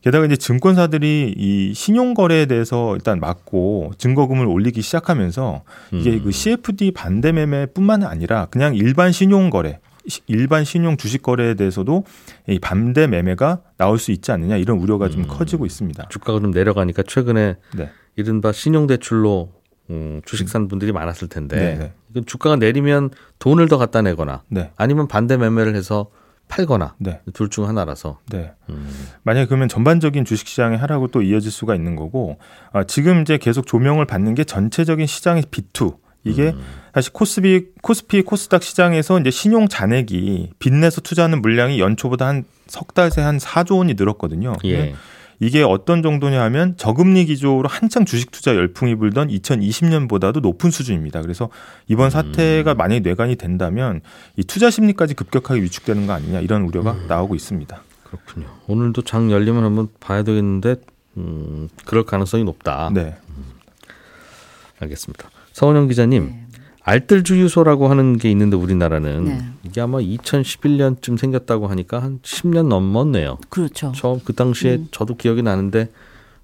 게다가 0.00 0.26
이제 0.26 0.36
증권사들이 0.36 1.34
이 1.36 1.72
신용 1.74 2.12
거래에 2.12 2.46
대해서 2.46 2.94
일단 2.96 3.20
막고 3.20 3.92
증거금을 3.98 4.46
올리기 4.46 4.82
시작하면서 4.82 5.62
이게 5.92 6.10
음. 6.14 6.22
그 6.24 6.32
CFD 6.32 6.90
반대 6.90 7.30
매매뿐만 7.30 8.02
아니라 8.02 8.46
그냥 8.50 8.74
일반 8.74 9.12
신용 9.12 9.48
거래 9.50 9.78
시- 10.08 10.22
일반 10.26 10.64
신용 10.64 10.96
주식 10.96 11.22
거래에 11.22 11.54
대해서도 11.54 12.04
이 12.48 12.58
반대 12.58 13.06
매매가 13.06 13.60
나올 13.76 13.98
수 14.00 14.10
있지 14.10 14.32
않느냐 14.32 14.56
이런 14.56 14.78
우려가 14.78 15.08
좀 15.08 15.22
음. 15.22 15.26
커지고 15.28 15.66
있습니다. 15.66 16.08
주가가 16.08 16.40
좀 16.40 16.50
내려가니까 16.50 17.04
최근에 17.04 17.54
네. 17.76 17.90
이른바 18.16 18.50
신용 18.50 18.88
대출로 18.88 19.52
음, 19.90 20.20
주식 20.24 20.48
산 20.48 20.66
분들이 20.66 20.90
많았을 20.92 21.28
텐데 21.28 21.56
네, 21.78 21.92
네. 22.14 22.20
주가가 22.26 22.56
내리면 22.56 23.10
돈을 23.38 23.68
더 23.68 23.78
갖다 23.78 24.02
내거나 24.02 24.42
네. 24.48 24.70
아니면 24.76 25.06
반대 25.06 25.36
매매를 25.36 25.76
해서 25.76 26.08
팔거나 26.48 26.94
네. 26.98 27.20
둘중 27.32 27.66
하나라서 27.68 28.18
네. 28.30 28.52
음. 28.68 28.88
만약에 29.22 29.46
그러면 29.46 29.68
전반적인 29.68 30.24
주식 30.24 30.46
시장의 30.48 30.78
하락으로 30.78 31.08
또 31.10 31.22
이어질 31.22 31.50
수가 31.50 31.74
있는 31.74 31.96
거고 31.96 32.38
아, 32.72 32.84
지금 32.84 33.22
이제 33.22 33.38
계속 33.38 33.66
조명을 33.66 34.06
받는 34.06 34.34
게 34.34 34.44
전체적인 34.44 35.06
시장의 35.06 35.44
비투 35.50 35.98
이게 36.22 36.50
음. 36.50 36.60
사실 36.94 37.12
코스피 37.12 37.66
코스피 37.82 38.22
코스닥 38.22 38.62
시장에서 38.62 39.20
이제 39.20 39.30
신용 39.30 39.68
잔액이 39.68 40.52
빚내서 40.58 41.00
투자하는 41.02 41.42
물량이 41.42 41.80
연초보다 41.80 42.26
한 42.26 42.44
석 42.66 42.94
달 42.94 43.10
새 43.10 43.20
한 43.22 43.36
4조 43.38 43.76
원이 43.78 43.92
늘었거든요. 43.94 44.54
예. 44.64 44.94
이게 45.40 45.62
어떤 45.62 46.02
정도냐 46.02 46.42
하면 46.44 46.76
저금리 46.76 47.26
기조로 47.26 47.68
한창 47.68 48.04
주식 48.04 48.30
투자 48.30 48.54
열풍이 48.54 48.94
불던 48.94 49.28
2020년보다도 49.28 50.40
높은 50.40 50.70
수준입니다. 50.70 51.22
그래서 51.22 51.50
이번 51.88 52.10
사태가 52.10 52.72
음. 52.72 52.76
만약에 52.76 53.00
뇌관이 53.00 53.36
된다면 53.36 54.00
이 54.36 54.44
투자 54.44 54.70
심리까지 54.70 55.14
급격하게 55.14 55.62
위축되는 55.62 56.06
거 56.06 56.12
아니냐 56.12 56.40
이런 56.40 56.62
우려가 56.62 56.92
음. 56.92 57.06
나오고 57.08 57.34
있습니다. 57.34 57.82
그렇군요. 58.04 58.46
오늘도 58.66 59.02
장 59.02 59.30
열리면 59.30 59.64
한번 59.64 59.88
봐야 60.00 60.22
되겠는데 60.22 60.76
음, 61.16 61.68
그럴 61.84 62.04
가능성이 62.04 62.44
높다. 62.44 62.90
네. 62.92 63.16
알겠습니다. 64.80 65.30
서원영 65.52 65.88
기자님, 65.88 66.26
네. 66.26 66.43
알뜰 66.84 67.24
주유소라고 67.24 67.88
하는 67.88 68.18
게 68.18 68.30
있는데 68.30 68.56
우리나라는 68.56 69.24
네. 69.24 69.44
이게 69.62 69.80
아마 69.80 69.98
2011년쯤 69.98 71.18
생겼다고 71.18 71.66
하니까 71.66 72.02
한 72.02 72.20
10년 72.22 72.68
넘었네요. 72.68 73.38
그렇죠. 73.48 73.92
처음 73.96 74.20
그 74.22 74.34
당시에 74.34 74.74
음. 74.74 74.88
저도 74.90 75.16
기억이 75.16 75.42
나는데 75.42 75.90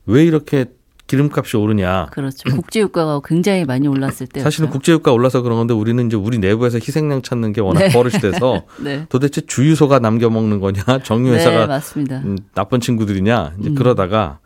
왜 0.06 0.24
이렇게 0.24 0.64
기름값이 1.10 1.56
오르냐? 1.56 2.06
그렇죠. 2.12 2.48
국제유가가 2.48 3.20
굉장히 3.24 3.64
많이 3.64 3.88
올랐을 3.88 4.28
때. 4.32 4.40
사실은 4.40 4.70
국제유가 4.70 5.12
올라서 5.12 5.42
그런 5.42 5.58
건데 5.58 5.74
우리는 5.74 6.06
이제 6.06 6.16
우리 6.16 6.38
내부에서 6.38 6.78
희생양 6.78 7.22
찾는 7.22 7.52
게 7.52 7.60
워낙 7.60 7.80
네. 7.80 7.88
버릇이 7.88 8.20
돼서 8.20 8.62
네. 8.80 9.06
도대체 9.08 9.40
주유소가 9.40 9.98
남겨 9.98 10.30
먹는 10.30 10.60
거냐, 10.60 10.84
네, 10.84 11.02
정유회사가 11.02 11.66
맞습니다. 11.66 12.18
음, 12.18 12.38
나쁜 12.54 12.80
친구들이냐 12.80 13.54
이제 13.58 13.70
음. 13.70 13.74
그러다가 13.74 14.38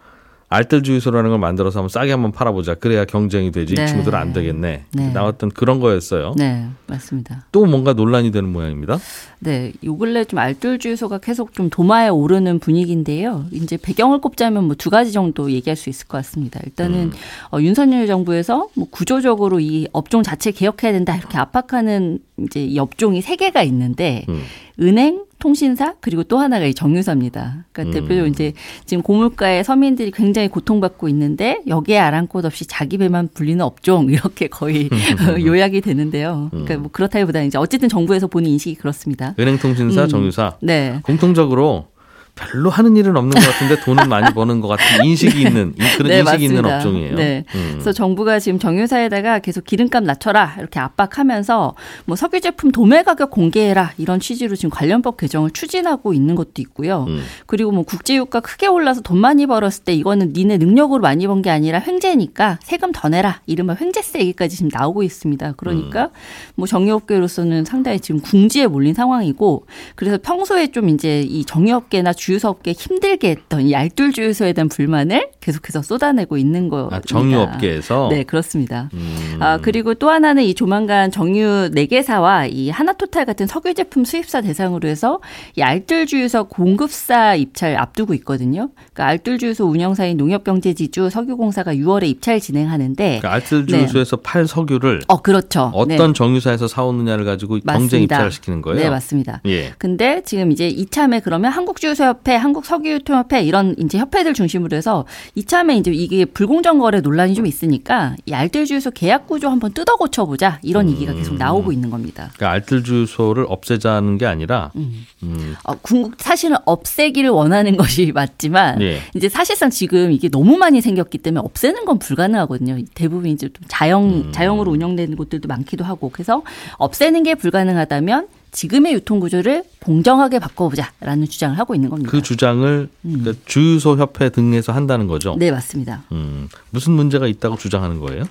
알뜰 0.55 0.85
주유소라는 0.85 1.31
걸 1.31 1.39
만들어서 1.41 1.81
한번 1.81 1.89
싸게 1.89 2.13
한번 2.13 2.31
팔아보자. 2.31 2.75
그래야 2.75 3.05
경쟁이 3.05 3.51
되지. 3.51 3.75
네. 3.75 3.83
이 3.83 3.87
친구들은 3.89 4.17
안 4.17 4.33
되겠네. 4.33 4.85
네. 4.93 5.13
나왔던 5.13 5.51
그런 5.51 5.81
거였어요. 5.81 6.35
네, 6.37 6.67
맞습니다. 6.87 7.47
또 7.51 7.67
뭔가 7.67 7.93
논란이 7.93 8.31
되는 8.31 8.53
모양입니다. 8.53 8.99
네, 9.41 9.73
요 9.85 9.97
근래 9.97 10.25
좀 10.25 10.39
알뜰 10.39 10.79
주유소가 10.79 11.19
계속 11.19 11.53
좀 11.55 11.69
도마에 11.71 12.09
오르는 12.09 12.61
분위기인데요. 12.61 13.47
이제 13.51 13.77
배경을 13.77 14.21
꼽자면 14.21 14.65
뭐 14.65 14.75
두 14.85 14.91
가지 14.91 15.13
정도 15.13 15.51
얘기할 15.51 15.77
수 15.77 15.89
있을 15.89 16.07
것 16.09 16.19
같습니다. 16.19 16.61
일단은 16.65 17.05
음. 17.05 17.13
어, 17.53 17.59
윤석열 17.61 18.07
정부에서 18.07 18.69
뭐 18.75 18.87
구조적으로 18.91 19.59
이 19.61 19.89
업종 19.93 20.23
자체 20.23 20.51
개혁해야 20.51 20.93
된다 20.93 21.17
이렇게 21.17 21.39
압박하는 21.39 22.19
이제 22.45 22.63
이 22.63 22.79
업종이 22.79 23.23
세 23.23 23.37
개가 23.37 23.63
있는데 23.63 24.27
음. 24.29 24.43
은행, 24.81 25.25
통신사 25.39 25.95
그리고 26.01 26.23
또 26.25 26.39
하나가 26.39 26.65
이 26.65 26.75
정유사입니다. 26.75 27.65
그러니까 27.73 27.83
음. 27.83 27.93
대표적으로 27.93 28.27
이제 28.27 28.55
지금 28.87 29.03
고물가에 29.03 29.63
서민들이 29.63 30.11
굉장히 30.11 30.49
고통받고 30.49 31.09
있는데 31.11 31.61
여기에 31.67 31.99
아랑곳 31.99 32.45
없이 32.45 32.67
자기 32.67 32.97
배만 32.99 33.29
불리는 33.35 33.63
업종 33.63 34.11
이렇게 34.11 34.49
거의 34.49 34.89
요약이 35.45 35.83
되는데요. 35.83 36.49
그러니까 36.51 36.79
뭐 36.79 36.91
그렇다기보다 36.91 37.43
이제 37.43 37.59
어쨌든 37.59 37.89
정부에서 37.89 38.27
보는 38.27 38.49
인식이 38.51 38.77
그렇습니다. 38.77 39.35
은행 39.39 39.59
통신사, 39.59 40.05
음. 40.05 40.09
정유사 40.09 40.57
네. 40.63 41.01
공통적으로 41.03 41.89
별로 42.37 42.69
하는 42.69 42.97
일은 42.97 43.17
없는 43.17 43.31
것 43.31 43.41
같은데 43.47 43.81
돈은 43.83 44.09
많이 44.09 44.35
버는 44.35 44.61
것 44.61 44.67
같은 44.67 45.05
인식이 45.05 45.41
있는 45.43 45.73
이- 45.77 45.97
그런 45.97 46.09
네, 46.11 46.19
인식이 46.19 46.45
있는 46.47 46.63
맞습니다. 46.63 46.77
업종이에요. 46.77 47.15
네. 47.15 47.45
음. 47.55 47.69
그래서 47.75 47.93
정부가 47.93 48.41
지금 48.41 48.59
정유사에다가 48.59 49.39
계속 49.39 49.65
기름값 49.65 50.03
낮춰라 50.03 50.57
이렇게 50.59 50.81
압박하면서 50.81 51.75
뭐 52.07 52.17
석유 52.17 52.41
제품 52.41 52.73
도매 52.73 53.05
가격 53.05 53.31
공개해라 53.31 53.93
이런 53.99 54.19
취지로 54.19 54.57
지금 54.57 54.71
관련법 54.71 55.17
개정을 55.17 55.51
추진하고 55.51 56.13
있는 56.13 56.35
것도 56.35 56.55
있고요. 56.59 57.05
음. 57.09 57.23
그리고 57.47 57.71
뭐 57.71 57.85
국제유가 57.85 58.41
크게 58.41 58.67
올라서 58.67 59.03
돈 59.03 59.19
많이 59.19 59.47
벌었을 59.47 59.85
때 59.85 59.95
이거는 59.95 60.33
니네 60.35 60.59
능력으로 60.59 61.01
많이 61.03 61.27
번 61.29 61.35
게 61.45 61.51
아니라 61.51 61.79
횡재니까 61.79 62.59
세금 62.63 62.91
더 62.93 63.09
내라 63.09 63.41
이른바 63.47 63.77
횡재세 63.81 64.19
얘기까지 64.21 64.57
지금 64.57 64.71
나오고 64.73 65.03
있습니다. 65.03 65.47
음. 65.49 65.53
그러니까 65.57 66.11
뭐 66.55 66.67
정유업계로서는 66.67 67.65
상당히 67.65 68.01
지금 68.01 68.21
궁지에 68.21 68.67
몰린 68.67 68.95
상황이고 68.95 69.67
그래서 69.95 70.17
평소에 70.23 70.69
좀 70.69 70.89
이제 70.89 71.21
이 71.21 71.45
정유업계나 71.45 72.13
주유소 72.25 72.49
업계 72.49 72.73
힘들게 72.73 73.29
했던 73.29 73.67
이 73.67 73.75
알뜰주유소에 73.75 74.55
대한 74.55 74.71
불만을 74.71 75.29
계속해서 75.41 75.83
쏟아내고 75.83 76.39
있는 76.39 76.71
거입니다. 76.71 76.97
아, 76.97 77.01
정유 77.01 77.39
업계에서 77.39 78.09
네, 78.11 78.23
그렇습니다. 78.23 78.89
음. 78.95 79.37
아, 79.41 79.59
그리고 79.61 79.93
또 79.93 80.09
하나는 80.09 80.43
이 80.43 80.55
조만간 80.55 81.11
정유 81.11 81.73
4개사와 81.75 82.51
이 82.51 82.71
하나토탈 82.71 83.27
같은 83.27 83.47
석유 83.47 83.75
제품 83.75 84.07
수입사 84.07 84.41
대상으로 84.41 84.89
해서 84.89 85.21
이 85.55 85.61
알뜰주유소 85.61 86.45
공급사 86.45 87.35
입찰 87.35 87.77
앞두고 87.77 88.15
있거든요. 88.15 88.71
그러니까 88.77 89.07
알뜰주유소 89.07 89.67
운영사인 89.67 90.17
농협경제지주 90.17 91.11
석유공사가 91.11 91.75
6월에 91.75 92.09
입찰 92.09 92.41
진행하는데 92.41 93.19
그러니까 93.21 93.35
알뜰주유소에서 93.35 94.17
팔 94.23 94.47
석유를 94.47 95.03
어, 95.09 95.21
그렇죠. 95.21 95.71
어떤 95.75 95.99
네, 95.99 96.13
정유사에서 96.15 96.69
사오느냐를 96.69 97.27
가지고 97.27 97.59
경쟁 97.59 97.83
맞습니다. 97.83 98.17
입찰을 98.17 98.33
시키는 98.33 98.63
거예요. 98.63 98.81
네, 98.81 98.89
맞습니다. 98.89 99.43
예. 99.45 99.75
근데 99.77 100.23
지금 100.25 100.53
이제 100.53 100.69
이참에 100.69 101.21
그러면 101.21 101.53
한국주유소 101.53 102.14
협회, 102.15 102.37
한국석유유통협회 102.37 103.43
이런 103.43 103.75
이제 103.79 103.99
협회들 103.99 104.35
중심으로 104.35 104.77
해서 104.77 105.05
이참에 105.35 105.77
이제 105.77 105.91
이게 105.91 106.25
불공정 106.25 106.79
거래 106.79 107.01
논란이 107.01 107.35
좀 107.35 107.45
있으니까 107.45 108.15
이 108.27 108.33
알뜰주유소 108.33 108.93
계약 108.93 109.27
구조 109.27 109.49
한번 109.49 109.73
뜯어 109.73 109.97
고쳐 109.97 110.25
보자 110.25 110.61
이런 110.63 110.89
얘기가 110.89 111.13
음. 111.13 111.19
계속 111.19 111.35
나오고 111.35 111.73
있는 111.73 111.91
겁니다. 111.91 112.31
그러니까 112.35 112.53
알뜰주유소를 112.53 113.47
없애자는 113.49 114.19
게 114.19 114.27
아니라 114.27 114.71
음. 114.77 115.05
음, 115.25 115.57
어, 115.65 115.75
궁극 115.83 116.15
사실은 116.19 116.57
없애기를 116.65 117.31
원하는 117.31 117.77
것이 117.77 118.13
맞지만 118.13 118.81
예. 118.81 119.01
이제 119.17 119.29
사실상 119.29 119.71
지금 119.71 120.13
이게 120.13 120.29
너무 120.29 120.57
많이 120.57 120.81
생겼기 120.81 121.19
때문에 121.19 121.41
없애는 121.45 121.85
건 121.85 121.99
불가능하거든요. 121.99 122.79
대부분 122.95 123.27
이제 123.27 123.49
좀 123.49 123.65
자영 123.67 124.05
음. 124.05 124.33
자영으로 124.33 124.71
운영되는 124.71 125.17
곳들도 125.17 125.49
많기도 125.49 125.83
하고 125.83 126.11
그래서 126.13 126.43
없애는 126.79 127.25
게 127.25 127.35
불가능하다면 127.35 128.29
지금의 128.55 128.95
유통 128.95 129.19
구조를 129.21 129.65
공정하게 129.81 130.39
바꿔보자라는 130.39 131.29
주장을 131.29 131.59
하고 131.59 131.75
있는 131.75 131.91
겁니다. 131.91 132.11
그 132.11 132.23
주장을 132.23 132.89
그러니까 133.03 133.33
주유소 133.45 133.97
협회 133.97 134.31
등에서 134.31 134.73
한다는 134.73 135.09
거죠. 135.09 135.35
네, 135.37 135.51
맞습니다. 135.51 136.05
음, 136.13 136.49
무슨 136.71 136.93
문제가 136.93 137.27
있다고 137.27 137.57
주장하는 137.57 137.99
거예요? 137.99 138.25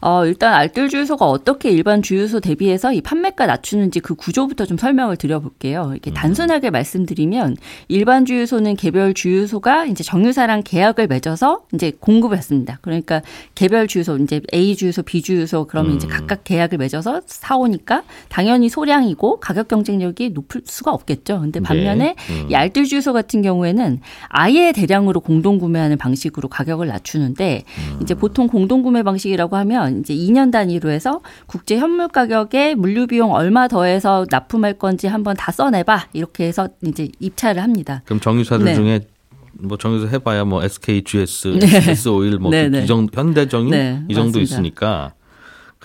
어, 0.00 0.24
일단 0.26 0.54
알뜰 0.54 0.88
주유소가 0.88 1.26
어떻게 1.26 1.70
일반 1.70 2.02
주유소 2.02 2.40
대비해서 2.40 2.92
이 2.92 3.00
판매가 3.00 3.46
낮추는지 3.46 4.00
그 4.00 4.14
구조부터 4.14 4.66
좀 4.66 4.76
설명을 4.76 5.16
드려볼게요. 5.16 5.90
이렇게 5.92 6.12
단순하게 6.12 6.70
말씀드리면 6.70 7.56
일반 7.88 8.24
주유소는 8.24 8.76
개별 8.76 9.14
주유소가 9.14 9.86
이제 9.86 10.04
정유사랑 10.04 10.62
계약을 10.64 11.06
맺어서 11.06 11.64
이제 11.74 11.92
공급을 11.98 12.36
했습니다. 12.36 12.78
그러니까 12.82 13.22
개별 13.54 13.86
주유소 13.86 14.16
이제 14.18 14.40
A 14.52 14.76
주유소, 14.76 15.02
B 15.02 15.22
주유소 15.22 15.66
그러면 15.66 15.96
이제 15.96 16.06
각각 16.06 16.44
계약을 16.44 16.78
맺어서 16.78 17.22
사오니까 17.26 18.02
당연히 18.28 18.68
소량이고 18.68 19.40
가격 19.40 19.68
경쟁력이 19.68 20.30
높을 20.30 20.62
수가 20.64 20.92
없겠죠. 20.92 21.40
근데 21.40 21.60
반면에 21.60 22.14
이 22.50 22.54
알뜰 22.54 22.84
주유소 22.84 23.12
같은 23.12 23.42
경우에는 23.42 24.00
아예 24.28 24.72
대량으로 24.72 25.20
공동 25.20 25.58
구매하는 25.58 25.96
방식으로 25.96 26.48
가격을 26.48 26.86
낮추는데 26.88 27.62
이제 28.02 28.14
보통 28.14 28.46
공동 28.46 28.82
구매 28.82 29.02
방식이라고 29.02 29.56
하면 29.56 29.85
이제 29.90 30.14
2년 30.14 30.50
단위로 30.52 30.90
해서 30.90 31.20
국제 31.46 31.76
현물 31.78 32.08
가격에 32.08 32.74
물류 32.74 33.06
비용 33.06 33.32
얼마 33.32 33.68
더해서 33.68 34.26
납품할 34.30 34.74
건지 34.74 35.06
한번 35.06 35.36
다 35.36 35.52
써내봐 35.52 36.08
이렇게 36.12 36.46
해서 36.46 36.68
이제 36.84 37.08
입찰을 37.20 37.62
합니다. 37.62 38.02
그럼 38.04 38.20
정유사들 38.20 38.64
네. 38.64 38.74
중에 38.74 39.00
뭐 39.58 39.78
정유사 39.78 40.08
해봐야 40.08 40.44
뭐 40.44 40.62
SK, 40.62 41.02
GS, 41.04 41.58
네. 41.58 41.90
S 41.90 42.08
오일 42.08 42.38
뭐 42.38 42.50
네, 42.50 42.68
네. 42.68 42.84
이 42.84 42.86
정도 42.86 43.10
현대정유 43.14 43.70
네, 43.70 44.02
이 44.08 44.14
정도 44.14 44.38
맞습니다. 44.38 44.38
음. 44.38 44.42
있으니까 44.42 45.12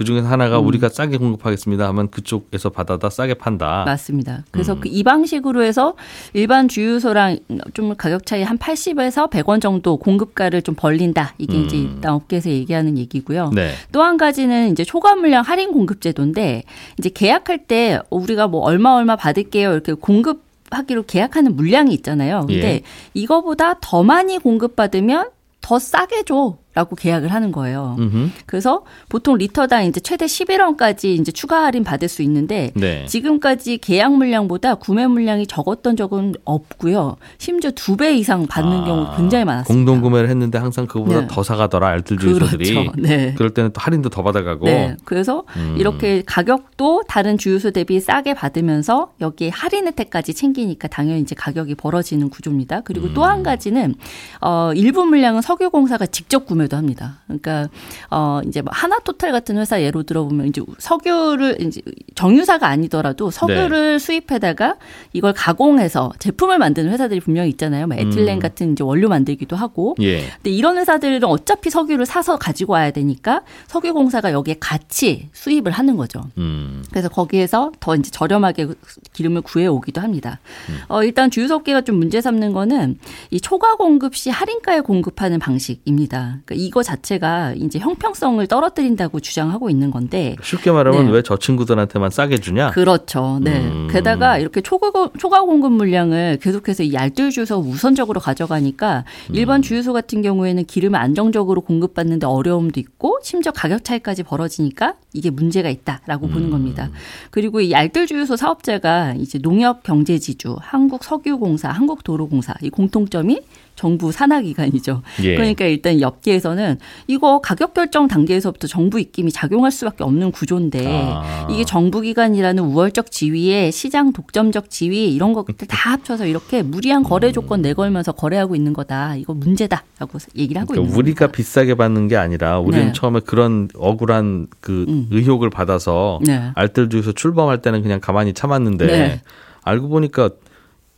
그 0.01 0.05
중에서 0.05 0.27
하나가 0.27 0.57
우리가 0.57 0.89
싸게 0.89 1.17
공급하겠습니다 1.17 1.87
하면 1.89 2.09
그쪽에서 2.09 2.71
받아다 2.71 3.11
싸게 3.11 3.35
판다. 3.35 3.83
맞습니다. 3.85 4.43
그래서 4.49 4.79
그이 4.79 5.03
방식으로 5.03 5.61
해서 5.61 5.93
일반 6.33 6.67
주유소랑 6.67 7.37
좀 7.75 7.95
가격 7.95 8.25
차이 8.25 8.41
한 8.41 8.57
80에서 8.57 9.29
100원 9.29 9.61
정도 9.61 9.97
공급가를 9.97 10.63
좀 10.63 10.73
벌린다. 10.73 11.35
이게 11.37 11.61
이제 11.61 11.77
일단 11.77 12.13
업계에서 12.13 12.49
얘기하는 12.49 12.97
얘기고요. 12.97 13.51
네. 13.53 13.73
또한 13.91 14.17
가지는 14.17 14.71
이제 14.71 14.83
초과 14.83 15.13
물량 15.13 15.43
할인 15.43 15.71
공급 15.71 16.01
제도인데 16.01 16.63
이제 16.97 17.11
계약할 17.13 17.67
때 17.67 17.99
우리가 18.09 18.47
뭐 18.47 18.61
얼마 18.61 18.95
얼마 18.95 19.15
받을게요 19.15 19.71
이렇게 19.71 19.93
공급 19.93 20.41
하기로 20.71 21.03
계약하는 21.03 21.55
물량이 21.55 21.93
있잖아요. 21.93 22.45
근데 22.47 22.67
예. 22.67 22.81
이거보다 23.13 23.75
더 23.81 24.01
많이 24.01 24.39
공급받으면 24.39 25.29
더 25.61 25.77
싸게 25.77 26.23
줘 26.23 26.57
라고 26.73 26.95
계약을 26.95 27.33
하는 27.33 27.51
거예요. 27.51 27.95
음흠. 27.99 28.29
그래서 28.45 28.83
보통 29.09 29.37
리터당 29.37 29.85
이제 29.85 29.99
최대 29.99 30.25
11원까지 30.25 31.05
이제 31.19 31.31
추가 31.31 31.65
할인 31.65 31.83
받을 31.83 32.07
수 32.07 32.21
있는데 32.23 32.71
네. 32.75 33.05
지금까지 33.07 33.77
계약 33.79 34.13
물량보다 34.15 34.75
구매 34.75 35.05
물량이 35.05 35.47
적었던 35.47 35.95
적은 35.97 36.35
없고요. 36.45 37.17
심지어 37.37 37.71
두 37.71 37.97
배 37.97 38.15
이상 38.15 38.47
받는 38.47 38.79
아, 38.79 38.85
경우 38.85 39.15
굉장히 39.17 39.43
많았습니다. 39.45 39.73
공동 39.73 40.01
구매를 40.01 40.29
했는데 40.29 40.57
항상 40.57 40.87
그거보다 40.87 41.21
네. 41.21 41.27
더 41.29 41.43
사가더라 41.43 41.87
알뜰 41.87 42.17
주유소들이. 42.17 42.73
그렇죠. 42.73 42.91
네. 42.97 43.33
그럴 43.37 43.53
때는 43.53 43.71
또 43.73 43.79
할인도 43.81 44.09
더 44.09 44.23
받아가고. 44.23 44.65
네. 44.65 44.95
그래서 45.03 45.43
음. 45.57 45.75
이렇게 45.77 46.23
가격도 46.25 47.03
다른 47.07 47.37
주유소 47.37 47.71
대비 47.71 47.99
싸게 47.99 48.33
받으면서 48.33 49.11
여기에 49.19 49.49
할인 49.49 49.87
혜택까지 49.87 50.33
챙기니까 50.33 50.87
당연히 50.87 51.19
이제 51.21 51.35
가격이 51.35 51.75
벌어지는 51.75 52.29
구조입니다. 52.29 52.81
그리고 52.81 53.13
또 53.13 53.21
음. 53.23 53.27
한 53.27 53.43
가지는 53.43 53.93
어 54.39 54.71
일부 54.73 55.05
물량은 55.05 55.41
석유공사가 55.41 56.05
직접 56.05 56.45
구매 56.45 56.60
도 56.67 56.77
합니다. 56.77 57.19
그러니까 57.27 57.69
어 58.09 58.41
이제 58.47 58.61
뭐 58.61 58.71
하나토탈 58.73 59.31
같은 59.31 59.57
회사 59.57 59.81
예로 59.81 60.03
들어보면 60.03 60.47
이제 60.47 60.61
석유를 60.77 61.61
이제 61.61 61.81
정유사가 62.15 62.67
아니더라도 62.67 63.29
네. 63.29 63.37
석유를 63.37 63.99
수입해다가 63.99 64.75
이걸 65.13 65.33
가공해서 65.33 66.11
제품을 66.19 66.59
만드는 66.59 66.91
회사들이 66.91 67.19
분명히 67.19 67.49
있잖아요. 67.49 67.87
뭐 67.87 67.97
에틸렌 67.97 68.37
음. 68.37 68.39
같은 68.39 68.73
이제 68.73 68.83
원료 68.83 69.09
만들기도 69.09 69.55
하고 69.55 69.95
예. 70.01 70.21
근데 70.35 70.49
이런 70.49 70.77
회사들은 70.77 71.23
어차피 71.23 71.69
석유를 71.69 72.05
사서 72.05 72.37
가지고 72.37 72.73
와야 72.73 72.91
되니까 72.91 73.41
석유 73.67 73.93
공사가 73.93 74.31
여기에 74.31 74.57
같이 74.59 75.29
수입을 75.33 75.71
하는 75.71 75.97
거죠. 75.97 76.21
음. 76.37 76.83
그래서 76.89 77.09
거기에서 77.09 77.71
더 77.79 77.95
이제 77.95 78.11
저렴하게 78.11 78.67
기름을 79.13 79.41
구해 79.41 79.67
오기도 79.67 80.01
합니다. 80.01 80.39
어, 80.87 81.03
일단 81.03 81.29
주유소업계가 81.31 81.81
좀 81.81 81.97
문제 81.97 82.21
삼는 82.21 82.53
거는 82.53 82.99
이 83.29 83.39
초과 83.39 83.75
공급 83.75 84.15
시 84.15 84.29
할인가에 84.29 84.81
공급하는 84.81 85.39
방식입니다. 85.39 86.39
그러니까 86.51 86.53
이거 86.55 86.83
자체가 86.83 87.53
이제 87.55 87.79
형평성을 87.79 88.45
떨어뜨린다고 88.45 89.19
주장하고 89.19 89.69
있는 89.69 89.91
건데 89.91 90.35
쉽게 90.43 90.71
말하면 90.71 91.05
네. 91.05 91.11
왜저 91.11 91.37
친구들한테만 91.37 92.09
싸게 92.09 92.39
주냐? 92.39 92.71
그렇죠. 92.71 93.39
네. 93.41 93.59
음. 93.59 93.87
게다가 93.89 94.37
이렇게 94.37 94.61
초과, 94.61 94.91
초과 95.17 95.41
공급 95.41 95.71
물량을 95.71 96.39
계속해서 96.41 96.83
이 96.83 96.97
알뜰 96.97 97.31
주유소 97.31 97.57
우선적으로 97.57 98.19
가져가니까 98.19 99.05
음. 99.29 99.35
일반 99.35 99.61
주유소 99.61 99.93
같은 99.93 100.21
경우에는 100.21 100.65
기름을 100.65 100.99
안정적으로 100.99 101.61
공급받는데 101.61 102.27
어려움도 102.27 102.79
있고 102.79 103.19
심지어 103.23 103.51
가격 103.51 103.83
차이까지 103.83 104.23
벌어지니까 104.23 104.95
이게 105.13 105.29
문제가 105.29 105.69
있다라고 105.69 106.27
보는 106.27 106.47
음. 106.47 106.51
겁니다. 106.51 106.89
그리고 107.31 107.61
이 107.61 107.73
알뜰 107.73 108.07
주유소 108.07 108.35
사업자가 108.35 109.13
이제 109.17 109.39
농협 109.39 109.83
경제지주, 109.83 110.57
한국 110.59 111.03
석유공사, 111.03 111.69
한국 111.69 112.03
도로공사 112.03 112.53
이 112.61 112.69
공통점이 112.69 113.39
정부 113.81 114.11
산하 114.11 114.41
기관이죠. 114.41 115.01
예. 115.23 115.33
그러니까 115.33 115.65
일단 115.65 115.97
이 115.97 116.03
업계에서는 116.03 116.77
이거 117.07 117.41
가격 117.41 117.73
결정 117.73 118.07
단계에서부터 118.07 118.67
정부 118.67 118.99
입김이 118.99 119.31
작용할 119.31 119.71
수밖에 119.71 120.03
없는 120.03 120.31
구조인데 120.31 120.85
아. 120.87 121.47
이게 121.49 121.65
정부 121.65 122.01
기관이라는 122.01 122.63
우월적 122.63 123.09
지위에 123.09 123.71
시장 123.71 124.13
독점적 124.13 124.69
지위 124.69 125.11
이런 125.15 125.33
것들 125.33 125.67
다 125.67 125.93
합쳐서 125.93 126.27
이렇게 126.27 126.61
무리한 126.61 127.01
거래 127.01 127.31
조건 127.31 127.63
내걸면서 127.63 128.11
거래하고 128.11 128.55
있는 128.55 128.73
거다. 128.73 129.15
이거 129.15 129.33
문제다라고 129.33 130.19
얘기를 130.35 130.61
하고 130.61 130.73
그러니까 130.73 130.87
있는 130.87 130.99
우리가 130.99 131.19
겁니다. 131.25 131.35
비싸게 131.35 131.73
받는 131.73 132.07
게 132.07 132.17
아니라 132.17 132.59
우리는 132.59 132.85
네. 132.87 132.93
처음에 132.93 133.21
그런 133.21 133.67
억울한 133.73 134.45
그 134.59 134.85
음. 134.87 135.07
의혹을 135.09 135.49
받아서 135.49 136.19
네. 136.23 136.51
알뜰 136.53 136.91
주유소 136.91 137.13
출범할 137.13 137.63
때는 137.63 137.81
그냥 137.81 137.99
가만히 137.99 138.33
참았는데 138.33 138.85
네. 138.85 139.21
알고 139.63 139.89
보니까 139.89 140.29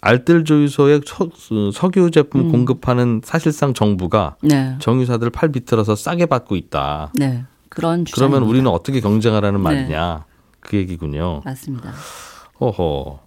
알뜰 0.06 0.44
주유소에 0.44 1.00
서, 1.06 1.30
석유 1.72 2.12
제품 2.12 2.42
음. 2.42 2.52
공급하는 2.52 3.22
사실상 3.24 3.74
정부가 3.74 4.36
네. 4.42 4.76
정유사들 4.80 5.30
팔 5.30 5.50
비틀어서 5.50 5.96
싸게 5.96 6.26
받고 6.26 6.58
있다. 6.58 7.14
네. 7.16 7.46
그런 7.70 8.04
주장. 8.04 8.30
그러면 8.30 8.48
우리는 8.48 8.70
어떻게 8.70 9.00
경쟁하라는 9.00 9.60
네. 9.60 9.64
말이냐 9.64 10.26
그 10.60 10.76
얘기군요. 10.76 11.42
맞습니다. 11.46 11.94
허허. 12.60 13.20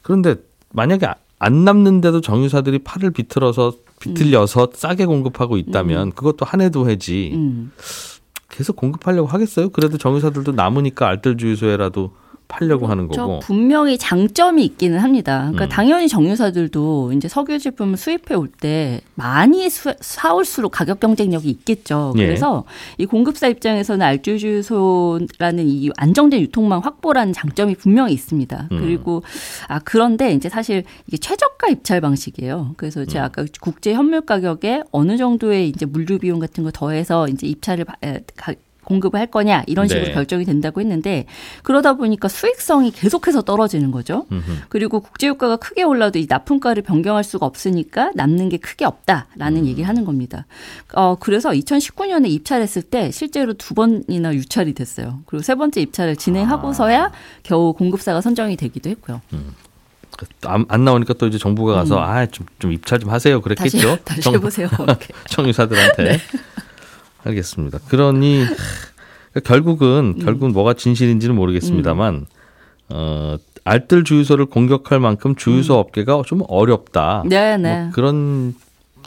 그런데 0.00 0.36
만약에 0.70 1.06
안 1.38 1.64
남는데도 1.64 2.22
정유사들이 2.22 2.78
팔을 2.78 3.10
비틀어서 3.10 3.74
비틀려서 4.00 4.70
싸게 4.72 5.04
공급하고 5.04 5.58
있다면 5.58 6.12
그것도 6.12 6.46
한 6.46 6.62
해도 6.62 6.88
해지. 6.88 7.32
음. 7.34 7.72
계속 8.48 8.76
공급하려고 8.76 9.28
하겠어요? 9.28 9.68
그래도 9.68 9.98
정유사들도 9.98 10.52
남으니까 10.52 11.08
알뜰 11.08 11.36
주유소에라도 11.36 12.14
팔려고 12.52 12.86
하는 12.86 13.08
저 13.12 13.22
거고. 13.26 13.38
분명히 13.40 13.96
장점이 13.96 14.62
있기는 14.64 14.98
합니다. 14.98 15.38
그러니까 15.52 15.64
음. 15.64 15.68
당연히 15.70 16.06
정유사들도 16.08 17.12
이제 17.14 17.26
석유 17.26 17.58
제품을 17.58 17.96
수입해 17.96 18.34
올 18.34 18.48
때 18.60 19.00
많이 19.14 19.68
수- 19.70 19.94
사올수록 20.00 20.70
가격 20.72 21.00
경쟁력이 21.00 21.48
있겠죠. 21.48 22.12
예. 22.18 22.26
그래서 22.26 22.64
이 22.98 23.06
공급사 23.06 23.48
입장에서는 23.48 24.04
알주주소라는 24.06 25.66
이 25.66 25.90
안정된 25.96 26.40
유통망 26.42 26.80
확보라는 26.80 27.32
장점이 27.32 27.74
분명히 27.76 28.12
있습니다. 28.12 28.68
음. 28.72 28.78
그리고 28.78 29.22
아 29.68 29.78
그런데 29.80 30.32
이제 30.32 30.48
사실 30.48 30.84
이게 31.06 31.16
최저가 31.16 31.68
입찰 31.68 32.00
방식이에요. 32.00 32.74
그래서 32.76 33.04
제가 33.04 33.24
아까 33.26 33.44
국제 33.60 33.94
현물 33.94 34.20
가격에 34.20 34.82
어느 34.92 35.16
정도의 35.16 35.68
이제 35.68 35.86
물류 35.86 36.18
비용 36.18 36.38
같은 36.38 36.62
거 36.64 36.70
더해서 36.70 37.26
이제 37.28 37.46
입찰을 37.46 37.84
가- 38.36 38.52
공급을 38.92 39.18
할 39.18 39.26
거냐 39.26 39.64
이런 39.66 39.88
식으로 39.88 40.06
네. 40.08 40.12
결정이 40.12 40.44
된다고 40.44 40.80
했는데 40.80 41.24
그러다 41.62 41.94
보니까 41.94 42.28
수익성이 42.28 42.90
계속해서 42.90 43.42
떨어지는 43.42 43.90
거죠. 43.90 44.26
음흠. 44.30 44.52
그리고 44.68 45.00
국제유가가 45.00 45.56
크게 45.56 45.82
올라도 45.82 46.18
이 46.18 46.26
납품가를 46.28 46.82
변경할 46.82 47.24
수가 47.24 47.46
없으니까 47.46 48.10
남는 48.14 48.50
게 48.50 48.58
크게 48.58 48.84
없다라는 48.84 49.62
음. 49.62 49.66
얘기를 49.66 49.88
하는 49.88 50.04
겁니다. 50.04 50.46
어 50.94 51.16
그래서 51.18 51.50
2019년에 51.50 52.28
입찰했을 52.28 52.82
때 52.82 53.10
실제로 53.10 53.54
두 53.54 53.74
번이나 53.74 54.34
유찰이 54.34 54.74
됐어요. 54.74 55.20
그리고 55.26 55.42
세 55.42 55.54
번째 55.54 55.80
입찰을 55.80 56.16
진행하고서야 56.16 57.04
아. 57.04 57.12
겨우 57.42 57.72
공급사가 57.72 58.20
선정이 58.20 58.56
되기도 58.56 58.90
했고요. 58.90 59.20
안, 60.46 60.64
안 60.68 60.84
나오니까 60.84 61.14
또 61.14 61.26
이제 61.26 61.38
정부가 61.38 61.72
가서 61.74 61.98
아좀좀 62.00 62.72
입찰 62.72 62.98
좀 63.00 63.10
하세요. 63.10 63.36
음. 63.36 63.54
다시 63.54 63.78
그랬겠죠. 63.78 63.98
다시 64.04 64.20
정- 64.20 64.34
해보세요. 64.34 64.68
이렇게. 64.78 65.08
정유사들한테. 65.30 66.04
네. 66.04 66.18
알겠습니다. 67.24 67.78
그러니 67.88 68.44
결국은 69.44 70.14
음. 70.18 70.24
결국은 70.24 70.52
뭐가 70.52 70.74
진실인지는 70.74 71.34
모르겠습니다만 71.34 72.26
어 72.90 73.36
알뜰 73.64 74.04
주유소를 74.04 74.46
공격할 74.46 75.00
만큼 75.00 75.34
주유소 75.36 75.74
업계가 75.78 76.22
좀 76.26 76.42
어렵다. 76.48 77.22
네, 77.26 77.56
네. 77.56 77.82
뭐 77.84 77.92
그런 77.92 78.54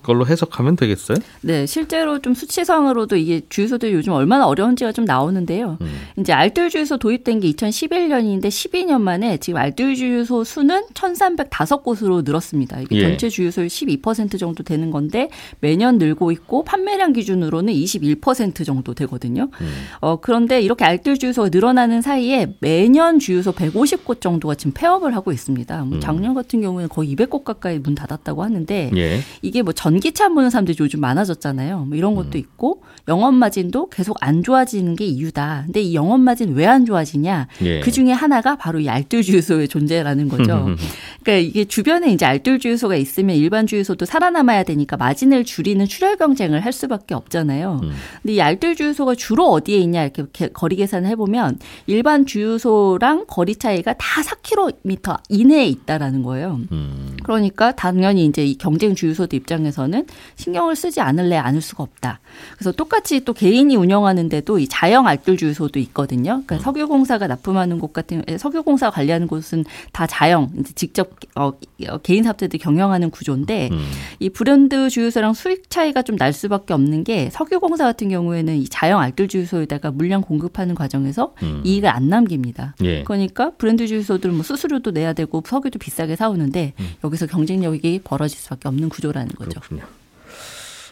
걸로 0.06 0.26
해석하면 0.26 0.76
되겠어요? 0.76 1.18
네, 1.42 1.66
실제로 1.66 2.20
좀 2.20 2.34
수치상으로도 2.34 3.16
이게 3.16 3.42
주유소들이 3.50 3.94
요즘 3.94 4.14
얼마나 4.14 4.48
어려운지가 4.48 4.92
좀 4.92 5.06
나오는데요. 5.06 5.78
음. 5.82 5.88
이제 6.18 6.34
알뜰 6.34 6.70
주유소 6.70 6.98
도입된 6.98 7.40
게 7.40 7.52
2011년인데 7.52 8.46
12년 8.48 9.02
만에 9.02 9.38
지금 9.38 9.60
알뜰 9.60 9.96
주유소 9.96 10.44
수는 10.44 10.84
1,305곳으로 10.94 12.24
늘었습니다. 12.24 12.82
이게 12.82 12.98
예. 12.98 13.02
전체 13.02 13.30
주유소의 13.30 13.70
12% 13.70 14.40
정도 14.40 14.64
되는 14.64 14.92
건데 14.92 15.30
매년 15.60 15.98
늘고 15.98 16.32
있고 16.32 16.64
판매량 16.64 17.14
기준으로는 17.14 17.74
21% 17.74 18.66
정도 18.66 18.94
되거든요. 18.94 19.50
음. 19.62 19.74
어, 20.02 20.18
그런데 20.18 20.62
이렇게 20.62 20.86
알뜰 20.86 21.18
주유소가 21.18 21.50
늘어나는 21.52 22.02
사이에 22.02 22.54
매년 22.60 23.20
주유소 23.20 23.52
150곳 23.52 24.22
정도가 24.22 24.56
지금 24.56 24.74
폐업을 24.74 25.16
하고 25.16 25.32
있습니다. 25.32 25.84
뭐 25.86 25.98
음. 25.98 26.00
작년 26.00 26.34
같은 26.34 26.62
경우에는 26.62 26.90
거의 26.90 27.16
200곳 27.16 27.44
가까이 27.44 27.80
문 27.80 27.96
닫았다고 27.96 28.44
하는데 28.44 28.92
예. 28.96 29.20
이게 29.42 29.62
뭐 29.62 29.74
전 29.76 29.95
기차 30.00 30.30
보는 30.30 30.50
사람들이 30.50 30.78
요즘 30.80 31.00
많아졌잖아요. 31.02 31.86
뭐 31.86 31.98
이런 31.98 32.16
것도 32.16 32.30
음. 32.36 32.38
있고 32.38 32.84
영업 33.08 33.34
마진도 33.34 33.88
계속 33.90 34.18
안 34.22 34.44
좋아지는 34.44 34.96
게 34.96 35.06
이유다. 35.06 35.64
근데 35.66 35.82
이 35.82 35.94
영업 35.96 36.20
마진 36.20 36.54
왜 36.56 36.66
안 36.66 36.86
좋아지냐? 36.86 37.48
예. 37.64 37.80
그 37.82 37.92
중에 37.92 38.12
하나가 38.12 38.56
바로 38.56 38.80
이 38.80 38.90
알뜰 38.90 39.22
주유소의 39.22 39.68
존재라는 39.68 40.28
거죠. 40.30 40.68
그러니까 41.26 41.38
이게 41.38 41.66
주변에 41.66 42.12
이제 42.14 42.24
알뜰 42.24 42.60
주유소가 42.60 42.96
있으면 42.96 43.36
일반 43.36 43.66
주유소도 43.66 44.06
살아남아야 44.06 44.62
되니까 44.64 44.96
마진을 44.96 45.44
줄이는 45.44 45.88
출혈 45.88 46.18
경쟁을 46.18 46.64
할 46.64 46.72
수밖에 46.72 47.16
없잖아요. 47.16 47.80
음. 47.82 47.92
근데 48.22 48.34
이 48.34 48.42
알뜰 48.42 48.76
주유소가 48.76 49.16
주로 49.16 49.48
어디에 49.48 49.78
있냐 49.80 50.04
이렇게 50.04 50.50
거리 50.50 50.76
계산을 50.76 51.10
해보면 51.10 51.58
일반 51.88 52.28
주유소랑 52.28 53.26
거리 53.28 53.56
차이가 53.56 53.94
다 53.94 54.22
4km 54.22 55.20
이내에 55.30 55.66
있다라는 55.66 56.22
거예요. 56.22 56.60
음. 56.72 57.18
그러니까 57.24 57.72
당연히 57.72 58.26
이제 58.26 58.46
이 58.46 58.56
경쟁 58.56 58.94
주유소들 58.94 59.40
입장에서는 59.40 60.06
신경을 60.36 60.76
쓰지 60.76 61.02
않을래 61.02 61.38
않을 61.38 61.62
수가 61.62 61.84
없다. 61.84 62.20
그래서 62.54 62.72
똑같이 62.72 63.26
또 63.26 63.34
개인이 63.34 63.76
운영하는데도 63.76 64.60
이 64.60 64.68
자영 64.68 65.08
알뜰 65.08 65.38
주유소도 65.38 65.80
있거든요. 65.80 66.44
그러니까 66.46 66.58
음. 66.58 66.60
석유공사가 66.60 67.26
납품하는 67.26 67.80
곳 67.80 67.94
같은 67.94 68.24
석유공사 68.38 68.92
관리하는 68.92 69.26
곳은 69.26 69.66
다 69.92 70.06
자영 70.06 70.52
이제 70.60 70.72
직접 70.76 71.15
어, 71.36 71.52
어 71.90 71.98
개인 72.00 72.24
사업자들이 72.24 72.58
경영하는 72.58 73.12
구조인데 73.12 73.70
음. 73.72 73.86
이 74.20 74.30
브랜드 74.30 74.90
주유소랑 74.90 75.34
수익 75.34 75.70
차이가 75.70 76.02
좀 76.02 76.16
날 76.18 76.34
수밖에 76.34 76.74
없는 76.74 77.04
게 77.04 77.30
석유공사 77.32 77.84
같은 77.84 78.10
경우에는 78.10 78.56
이 78.56 78.68
자영 78.68 79.00
알뜰 79.00 79.28
주유소에다가 79.28 79.92
물량 79.92 80.22
공급하는 80.22 80.76
과정에서 80.76 81.34
음. 81.44 81.62
이익을 81.64 81.90
안 81.90 82.10
남깁니다. 82.10 82.76
예. 82.84 83.04
그러니까 83.04 83.52
브랜드 83.58 83.88
주유소들은 83.88 84.36
뭐 84.36 84.44
수수료도 84.44 84.92
내야 84.92 85.14
되고 85.14 85.44
석유도 85.46 85.80
비싸게 85.80 86.16
사오는데 86.16 86.74
음. 86.80 86.90
여기서 87.04 87.28
경쟁력이 87.28 88.02
벌어질 88.04 88.38
수밖에 88.40 88.68
없는 88.68 88.90
구조라는 88.90 89.30
거죠. 89.36 89.60
그렇군요. 89.60 89.84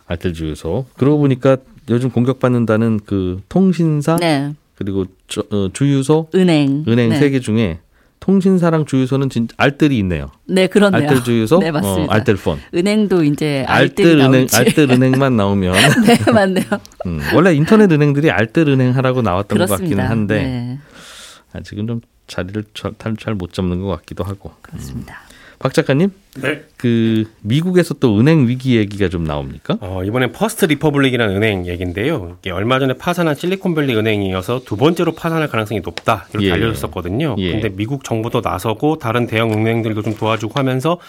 알뜰 0.07 0.33
주유소. 0.33 0.85
그러고 0.97 1.19
보니까 1.19 1.57
요즘 1.89 2.09
공격받는다는 2.09 2.99
그 3.05 3.41
통신사 3.49 4.17
네. 4.17 4.53
그리고 4.75 5.05
주, 5.27 5.41
어, 5.51 5.69
주유소, 5.71 6.27
은행, 6.35 6.83
은행 6.87 7.09
네. 7.09 7.19
세개 7.19 7.39
중에 7.39 7.79
통신사랑 8.23 8.85
주유소는 8.85 9.29
진짜 9.29 9.53
알뜰이 9.57 9.97
있네요. 9.99 10.27
네, 10.45 10.67
그렇네요. 10.67 11.01
알뜰 11.09 11.25
주유소, 11.25 11.59
네, 11.59 11.71
맞습니다. 11.71 12.03
어, 12.03 12.15
알뜰폰. 12.15 12.57
은행도 12.73 13.21
이제 13.25 13.65
알뜰 13.67 14.17
은행, 14.21 14.47
알뜰 14.53 14.89
은행만 14.95 15.35
나오면 15.35 15.73
네, 16.07 16.31
맞네요. 16.31 16.65
음, 17.05 17.19
원래 17.35 17.53
인터넷 17.53 17.91
은행들이 17.91 18.31
알뜰 18.31 18.69
은행 18.69 18.95
하라고 18.95 19.21
나왔던 19.21 19.57
그렇습니다. 19.57 19.75
것 19.77 19.83
같기는 19.83 20.09
한데 20.09 20.41
네. 20.41 20.79
아직은 21.51 21.85
좀 21.87 21.99
자리를 22.27 22.63
잘 22.73 23.35
못 23.35 23.51
잡는 23.51 23.81
것 23.81 23.87
같기도 23.97 24.23
하고. 24.23 24.53
그렇습니다. 24.61 25.19
음. 25.29 25.32
박 25.63 25.73
작가님? 25.73 26.11
네. 26.41 26.63
그 26.75 27.23
미국에서 27.41 27.93
또 27.93 28.19
은행 28.19 28.49
위기 28.49 28.75
얘기가 28.75 29.07
좀 29.07 29.23
나옵니까? 29.23 29.77
어, 29.79 30.03
이번엔 30.03 30.33
퍼스트 30.33 30.65
리퍼블릭이라는 30.65 31.37
은행 31.37 31.67
얘기인데요. 31.67 32.35
이게 32.41 32.51
얼마 32.51 32.79
전에 32.79 32.95
파산한 32.95 33.35
실리콘밸리 33.35 33.95
은행에 33.95 34.36
이어서 34.36 34.63
두 34.65 34.75
번째로 34.75 35.13
파산할 35.13 35.47
가능성이 35.47 35.79
높다 35.79 36.27
이렇게 36.31 36.47
예. 36.47 36.51
알려졌었거든요. 36.51 37.37
예. 37.37 37.51
근데 37.53 37.69
미국 37.69 38.03
정부도 38.03 38.41
나서고 38.41 38.97
다른 38.97 39.25
대형 39.25 39.53
은행들도 39.53 40.01
좀 40.01 40.17
도와주고 40.17 40.59
하면서 40.59 40.99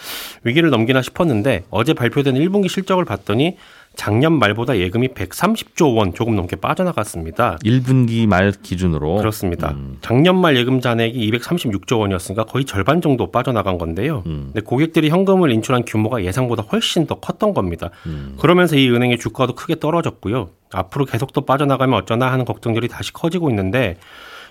위기를 0.44 0.70
넘기나 0.70 1.02
싶었는데 1.02 1.64
어제 1.70 1.92
발표된 1.92 2.36
1분기 2.36 2.68
실적을 2.68 3.04
봤더니 3.04 3.56
작년 3.96 4.38
말보다 4.38 4.78
예금이 4.78 5.08
130조 5.08 5.96
원 5.96 6.14
조금 6.14 6.36
넘게 6.36 6.56
빠져나갔습니다. 6.56 7.58
1분기 7.64 8.26
말 8.26 8.52
기준으로 8.52 9.16
그렇습니다. 9.16 9.70
음. 9.70 9.98
작년 10.00 10.36
말 10.40 10.56
예금 10.56 10.80
잔액이 10.80 11.30
236조 11.30 12.00
원이었으니까 12.00 12.44
거의 12.44 12.64
절반 12.64 13.00
정도 13.00 13.30
빠져나간 13.30 13.78
건데요. 13.78 14.22
음. 14.26 14.50
근데 14.52 14.60
고객들이 14.60 15.10
현금을 15.10 15.50
인출한 15.52 15.84
규모가 15.84 16.24
예상보다 16.24 16.64
훨씬 16.64 17.06
더 17.06 17.16
컸던 17.16 17.54
겁니다. 17.54 17.90
음. 18.06 18.36
그러면서 18.38 18.76
이 18.76 18.88
은행의 18.90 19.18
주가도 19.18 19.54
크게 19.54 19.78
떨어졌고요. 19.78 20.50
앞으로 20.72 21.04
계속 21.04 21.32
또 21.32 21.42
빠져나가면 21.42 22.00
어쩌나 22.00 22.32
하는 22.32 22.44
걱정들이 22.44 22.88
다시 22.88 23.12
커지고 23.12 23.50
있는데 23.50 23.96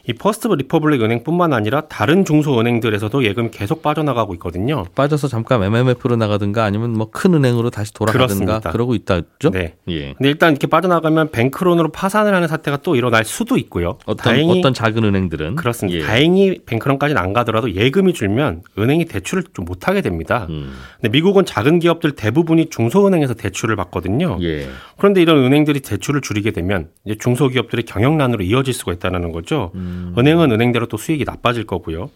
이 0.05 0.11
퍼스트 0.11 0.49
리퍼블릭 0.49 1.01
은행뿐만 1.01 1.53
아니라 1.53 1.81
다른 1.87 2.25
중소은행들에서도 2.25 3.23
예금이 3.23 3.51
계속 3.51 3.81
빠져나가고 3.81 4.33
있거든요. 4.35 4.83
빠져서 4.95 5.29
잠깐 5.29 5.63
MMF로 5.63 6.17
나가든가 6.17 6.65
아니면 6.65 6.91
뭐 6.91 7.07
큰 7.13 7.33
은행으로 7.35 7.69
다시 7.69 7.93
돌아가든가 7.93 8.25
그렇습니다. 8.27 8.71
그러고 8.71 8.95
있다죠. 8.95 9.51
네. 9.51 9.75
예. 9.87 10.13
근데 10.13 10.29
일단 10.29 10.51
이렇게 10.51 10.67
빠져나가면 10.67 11.29
뱅크런으로 11.31 11.89
파산을 11.91 12.33
하는 12.33 12.47
사태가 12.47 12.77
또 12.77 12.95
일어날 12.95 13.23
수도 13.23 13.55
있고요. 13.57 13.97
어떤 14.05 14.17
다행히 14.17 14.59
어떤 14.59 14.73
작은 14.73 15.03
은행들은 15.03 15.55
그렇습니다. 15.55 15.99
예. 15.99 16.03
다행히 16.05 16.59
뱅크론까지는 16.65 17.21
안 17.21 17.31
가더라도 17.33 17.73
예금이 17.73 18.13
줄면 18.13 18.63
은행이 18.77 19.05
대출을 19.05 19.43
좀 19.53 19.63
못 19.63 19.87
하게 19.87 20.01
됩니다. 20.01 20.45
음. 20.49 20.73
근데 20.99 21.09
미국은 21.09 21.45
작은 21.45 21.79
기업들 21.79 22.11
대부분이 22.11 22.69
중소은행에서 22.69 23.33
대출을 23.35 23.77
받거든요. 23.77 24.37
예. 24.41 24.67
그런데 24.97 25.21
이런 25.21 25.37
은행들이 25.37 25.79
대출을 25.79 26.19
줄이게 26.19 26.51
되면 26.51 26.89
이제 27.05 27.15
중소기업들의 27.17 27.85
경영난으로 27.85 28.43
이어질 28.43 28.73
수가 28.73 28.91
있다는 28.91 29.31
거죠. 29.31 29.71
음. 29.75 29.92
음. 29.93 30.15
은행은 30.17 30.51
은행대로 30.51 30.87
또 30.87 30.97
수익이 30.97 31.23
나빠질 31.25 31.65
거고요. 31.65 32.09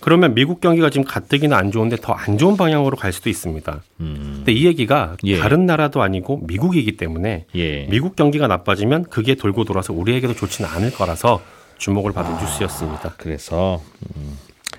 그러면 0.00 0.34
미국 0.34 0.60
경기가 0.60 0.90
지금 0.90 1.04
가뜩이나 1.04 1.56
안 1.56 1.70
좋은데 1.72 1.96
더 1.96 2.12
안 2.12 2.38
좋은 2.38 2.56
방향으로 2.56 2.96
갈 2.96 3.12
수도 3.12 3.30
있습니다. 3.30 3.82
음. 4.00 4.34
근데 4.36 4.52
이 4.52 4.66
얘기가 4.66 5.16
예. 5.24 5.38
다른 5.38 5.64
나라도 5.66 6.02
아니고 6.02 6.40
미국이기 6.46 6.96
때문에 6.96 7.46
예. 7.54 7.86
미국 7.86 8.14
경기가 8.16 8.46
나빠지면 8.46 9.04
그게 9.04 9.34
돌고 9.34 9.64
돌아서 9.64 9.92
우리에게도 9.92 10.34
좋지는 10.34 10.68
않을 10.70 10.92
거라서 10.92 11.42
주목을 11.78 12.12
받은 12.12 12.32
아, 12.32 12.40
뉴스였습니다. 12.42 13.14
그래서 13.18 13.82
음. 14.16 14.38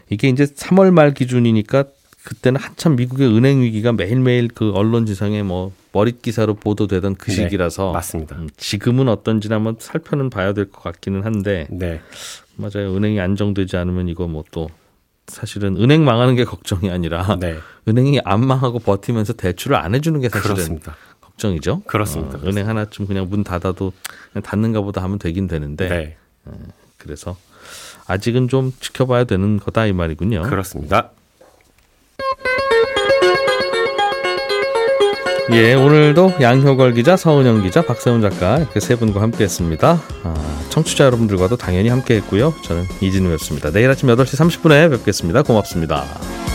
이게 0.09 0.29
이제 0.29 0.45
3월 0.45 0.91
말 0.91 1.13
기준이니까 1.13 1.85
그때는 2.23 2.59
한참 2.59 2.95
미국의 2.95 3.27
은행 3.27 3.61
위기가 3.61 3.93
매일매일 3.93 4.49
그 4.53 4.71
언론 4.73 5.05
지상에 5.05 5.43
뭐 5.43 5.71
머릿 5.97 6.21
기사로 6.21 6.53
보도되던 6.53 7.15
그 7.15 7.31
네, 7.31 7.35
시기라서 7.37 7.91
맞습니다. 7.91 8.35
음, 8.35 8.49
지금은 8.55 9.07
어떤지 9.09 9.47
한번 9.51 9.77
살펴는 9.79 10.29
봐야 10.29 10.53
될 10.53 10.69
것 10.69 10.83
같기는 10.83 11.23
한데 11.25 11.65
네. 11.71 12.01
맞아요. 12.55 12.95
은행이 12.95 13.19
안정되지 13.19 13.77
않으면 13.77 14.07
이거 14.07 14.27
뭐 14.27 14.43
또 14.51 14.69
사실은 15.27 15.75
은행 15.75 16.05
망하는 16.05 16.35
게 16.35 16.45
걱정이 16.45 16.89
아니라 16.91 17.37
네. 17.41 17.57
은행이 17.87 18.21
안 18.23 18.45
망하고 18.45 18.79
버티면서 18.79 19.33
대출을 19.33 19.75
안 19.75 19.93
해주는 19.95 20.21
게 20.21 20.29
사실은 20.29 20.53
그렇습니다. 20.55 20.95
걱정이죠. 21.19 21.81
그렇습니다. 21.87 22.37
어, 22.37 22.41
은행 22.45 22.67
하나쯤 22.67 23.07
그냥 23.07 23.27
문 23.29 23.43
닫아도 23.43 23.91
그냥 24.31 24.43
닫는가 24.43 24.81
보다 24.81 25.01
하면 25.03 25.17
되긴 25.19 25.47
되는데 25.47 25.89
네. 25.89 26.17
어, 26.45 26.51
그래서 26.97 27.35
아직은 28.05 28.47
좀 28.49 28.71
지켜봐야 28.79 29.23
되는 29.25 29.57
거다 29.57 29.87
이 29.87 29.93
말이군요. 29.93 30.43
그렇습니다. 30.43 31.09
예, 35.51 35.75
오늘도 35.75 36.33
양효걸 36.41 36.93
기자, 36.93 37.15
서은영 37.15 37.63
기자, 37.63 37.81
박세훈 37.81 38.21
작가 38.21 38.57
이렇게 38.57 38.81
세 38.81 38.95
분과 38.97 39.21
함께했습니다. 39.21 40.01
아, 40.23 40.59
청취자 40.69 41.05
여러분들과도 41.05 41.55
당연히 41.55 41.87
함께했고요. 41.87 42.53
저는 42.65 42.83
이진우였습니다. 42.99 43.71
내일 43.71 43.89
아침 43.89 44.09
8시 44.09 44.37
30분에 44.37 44.91
뵙겠습니다. 44.91 45.43
고맙습니다. 45.43 46.46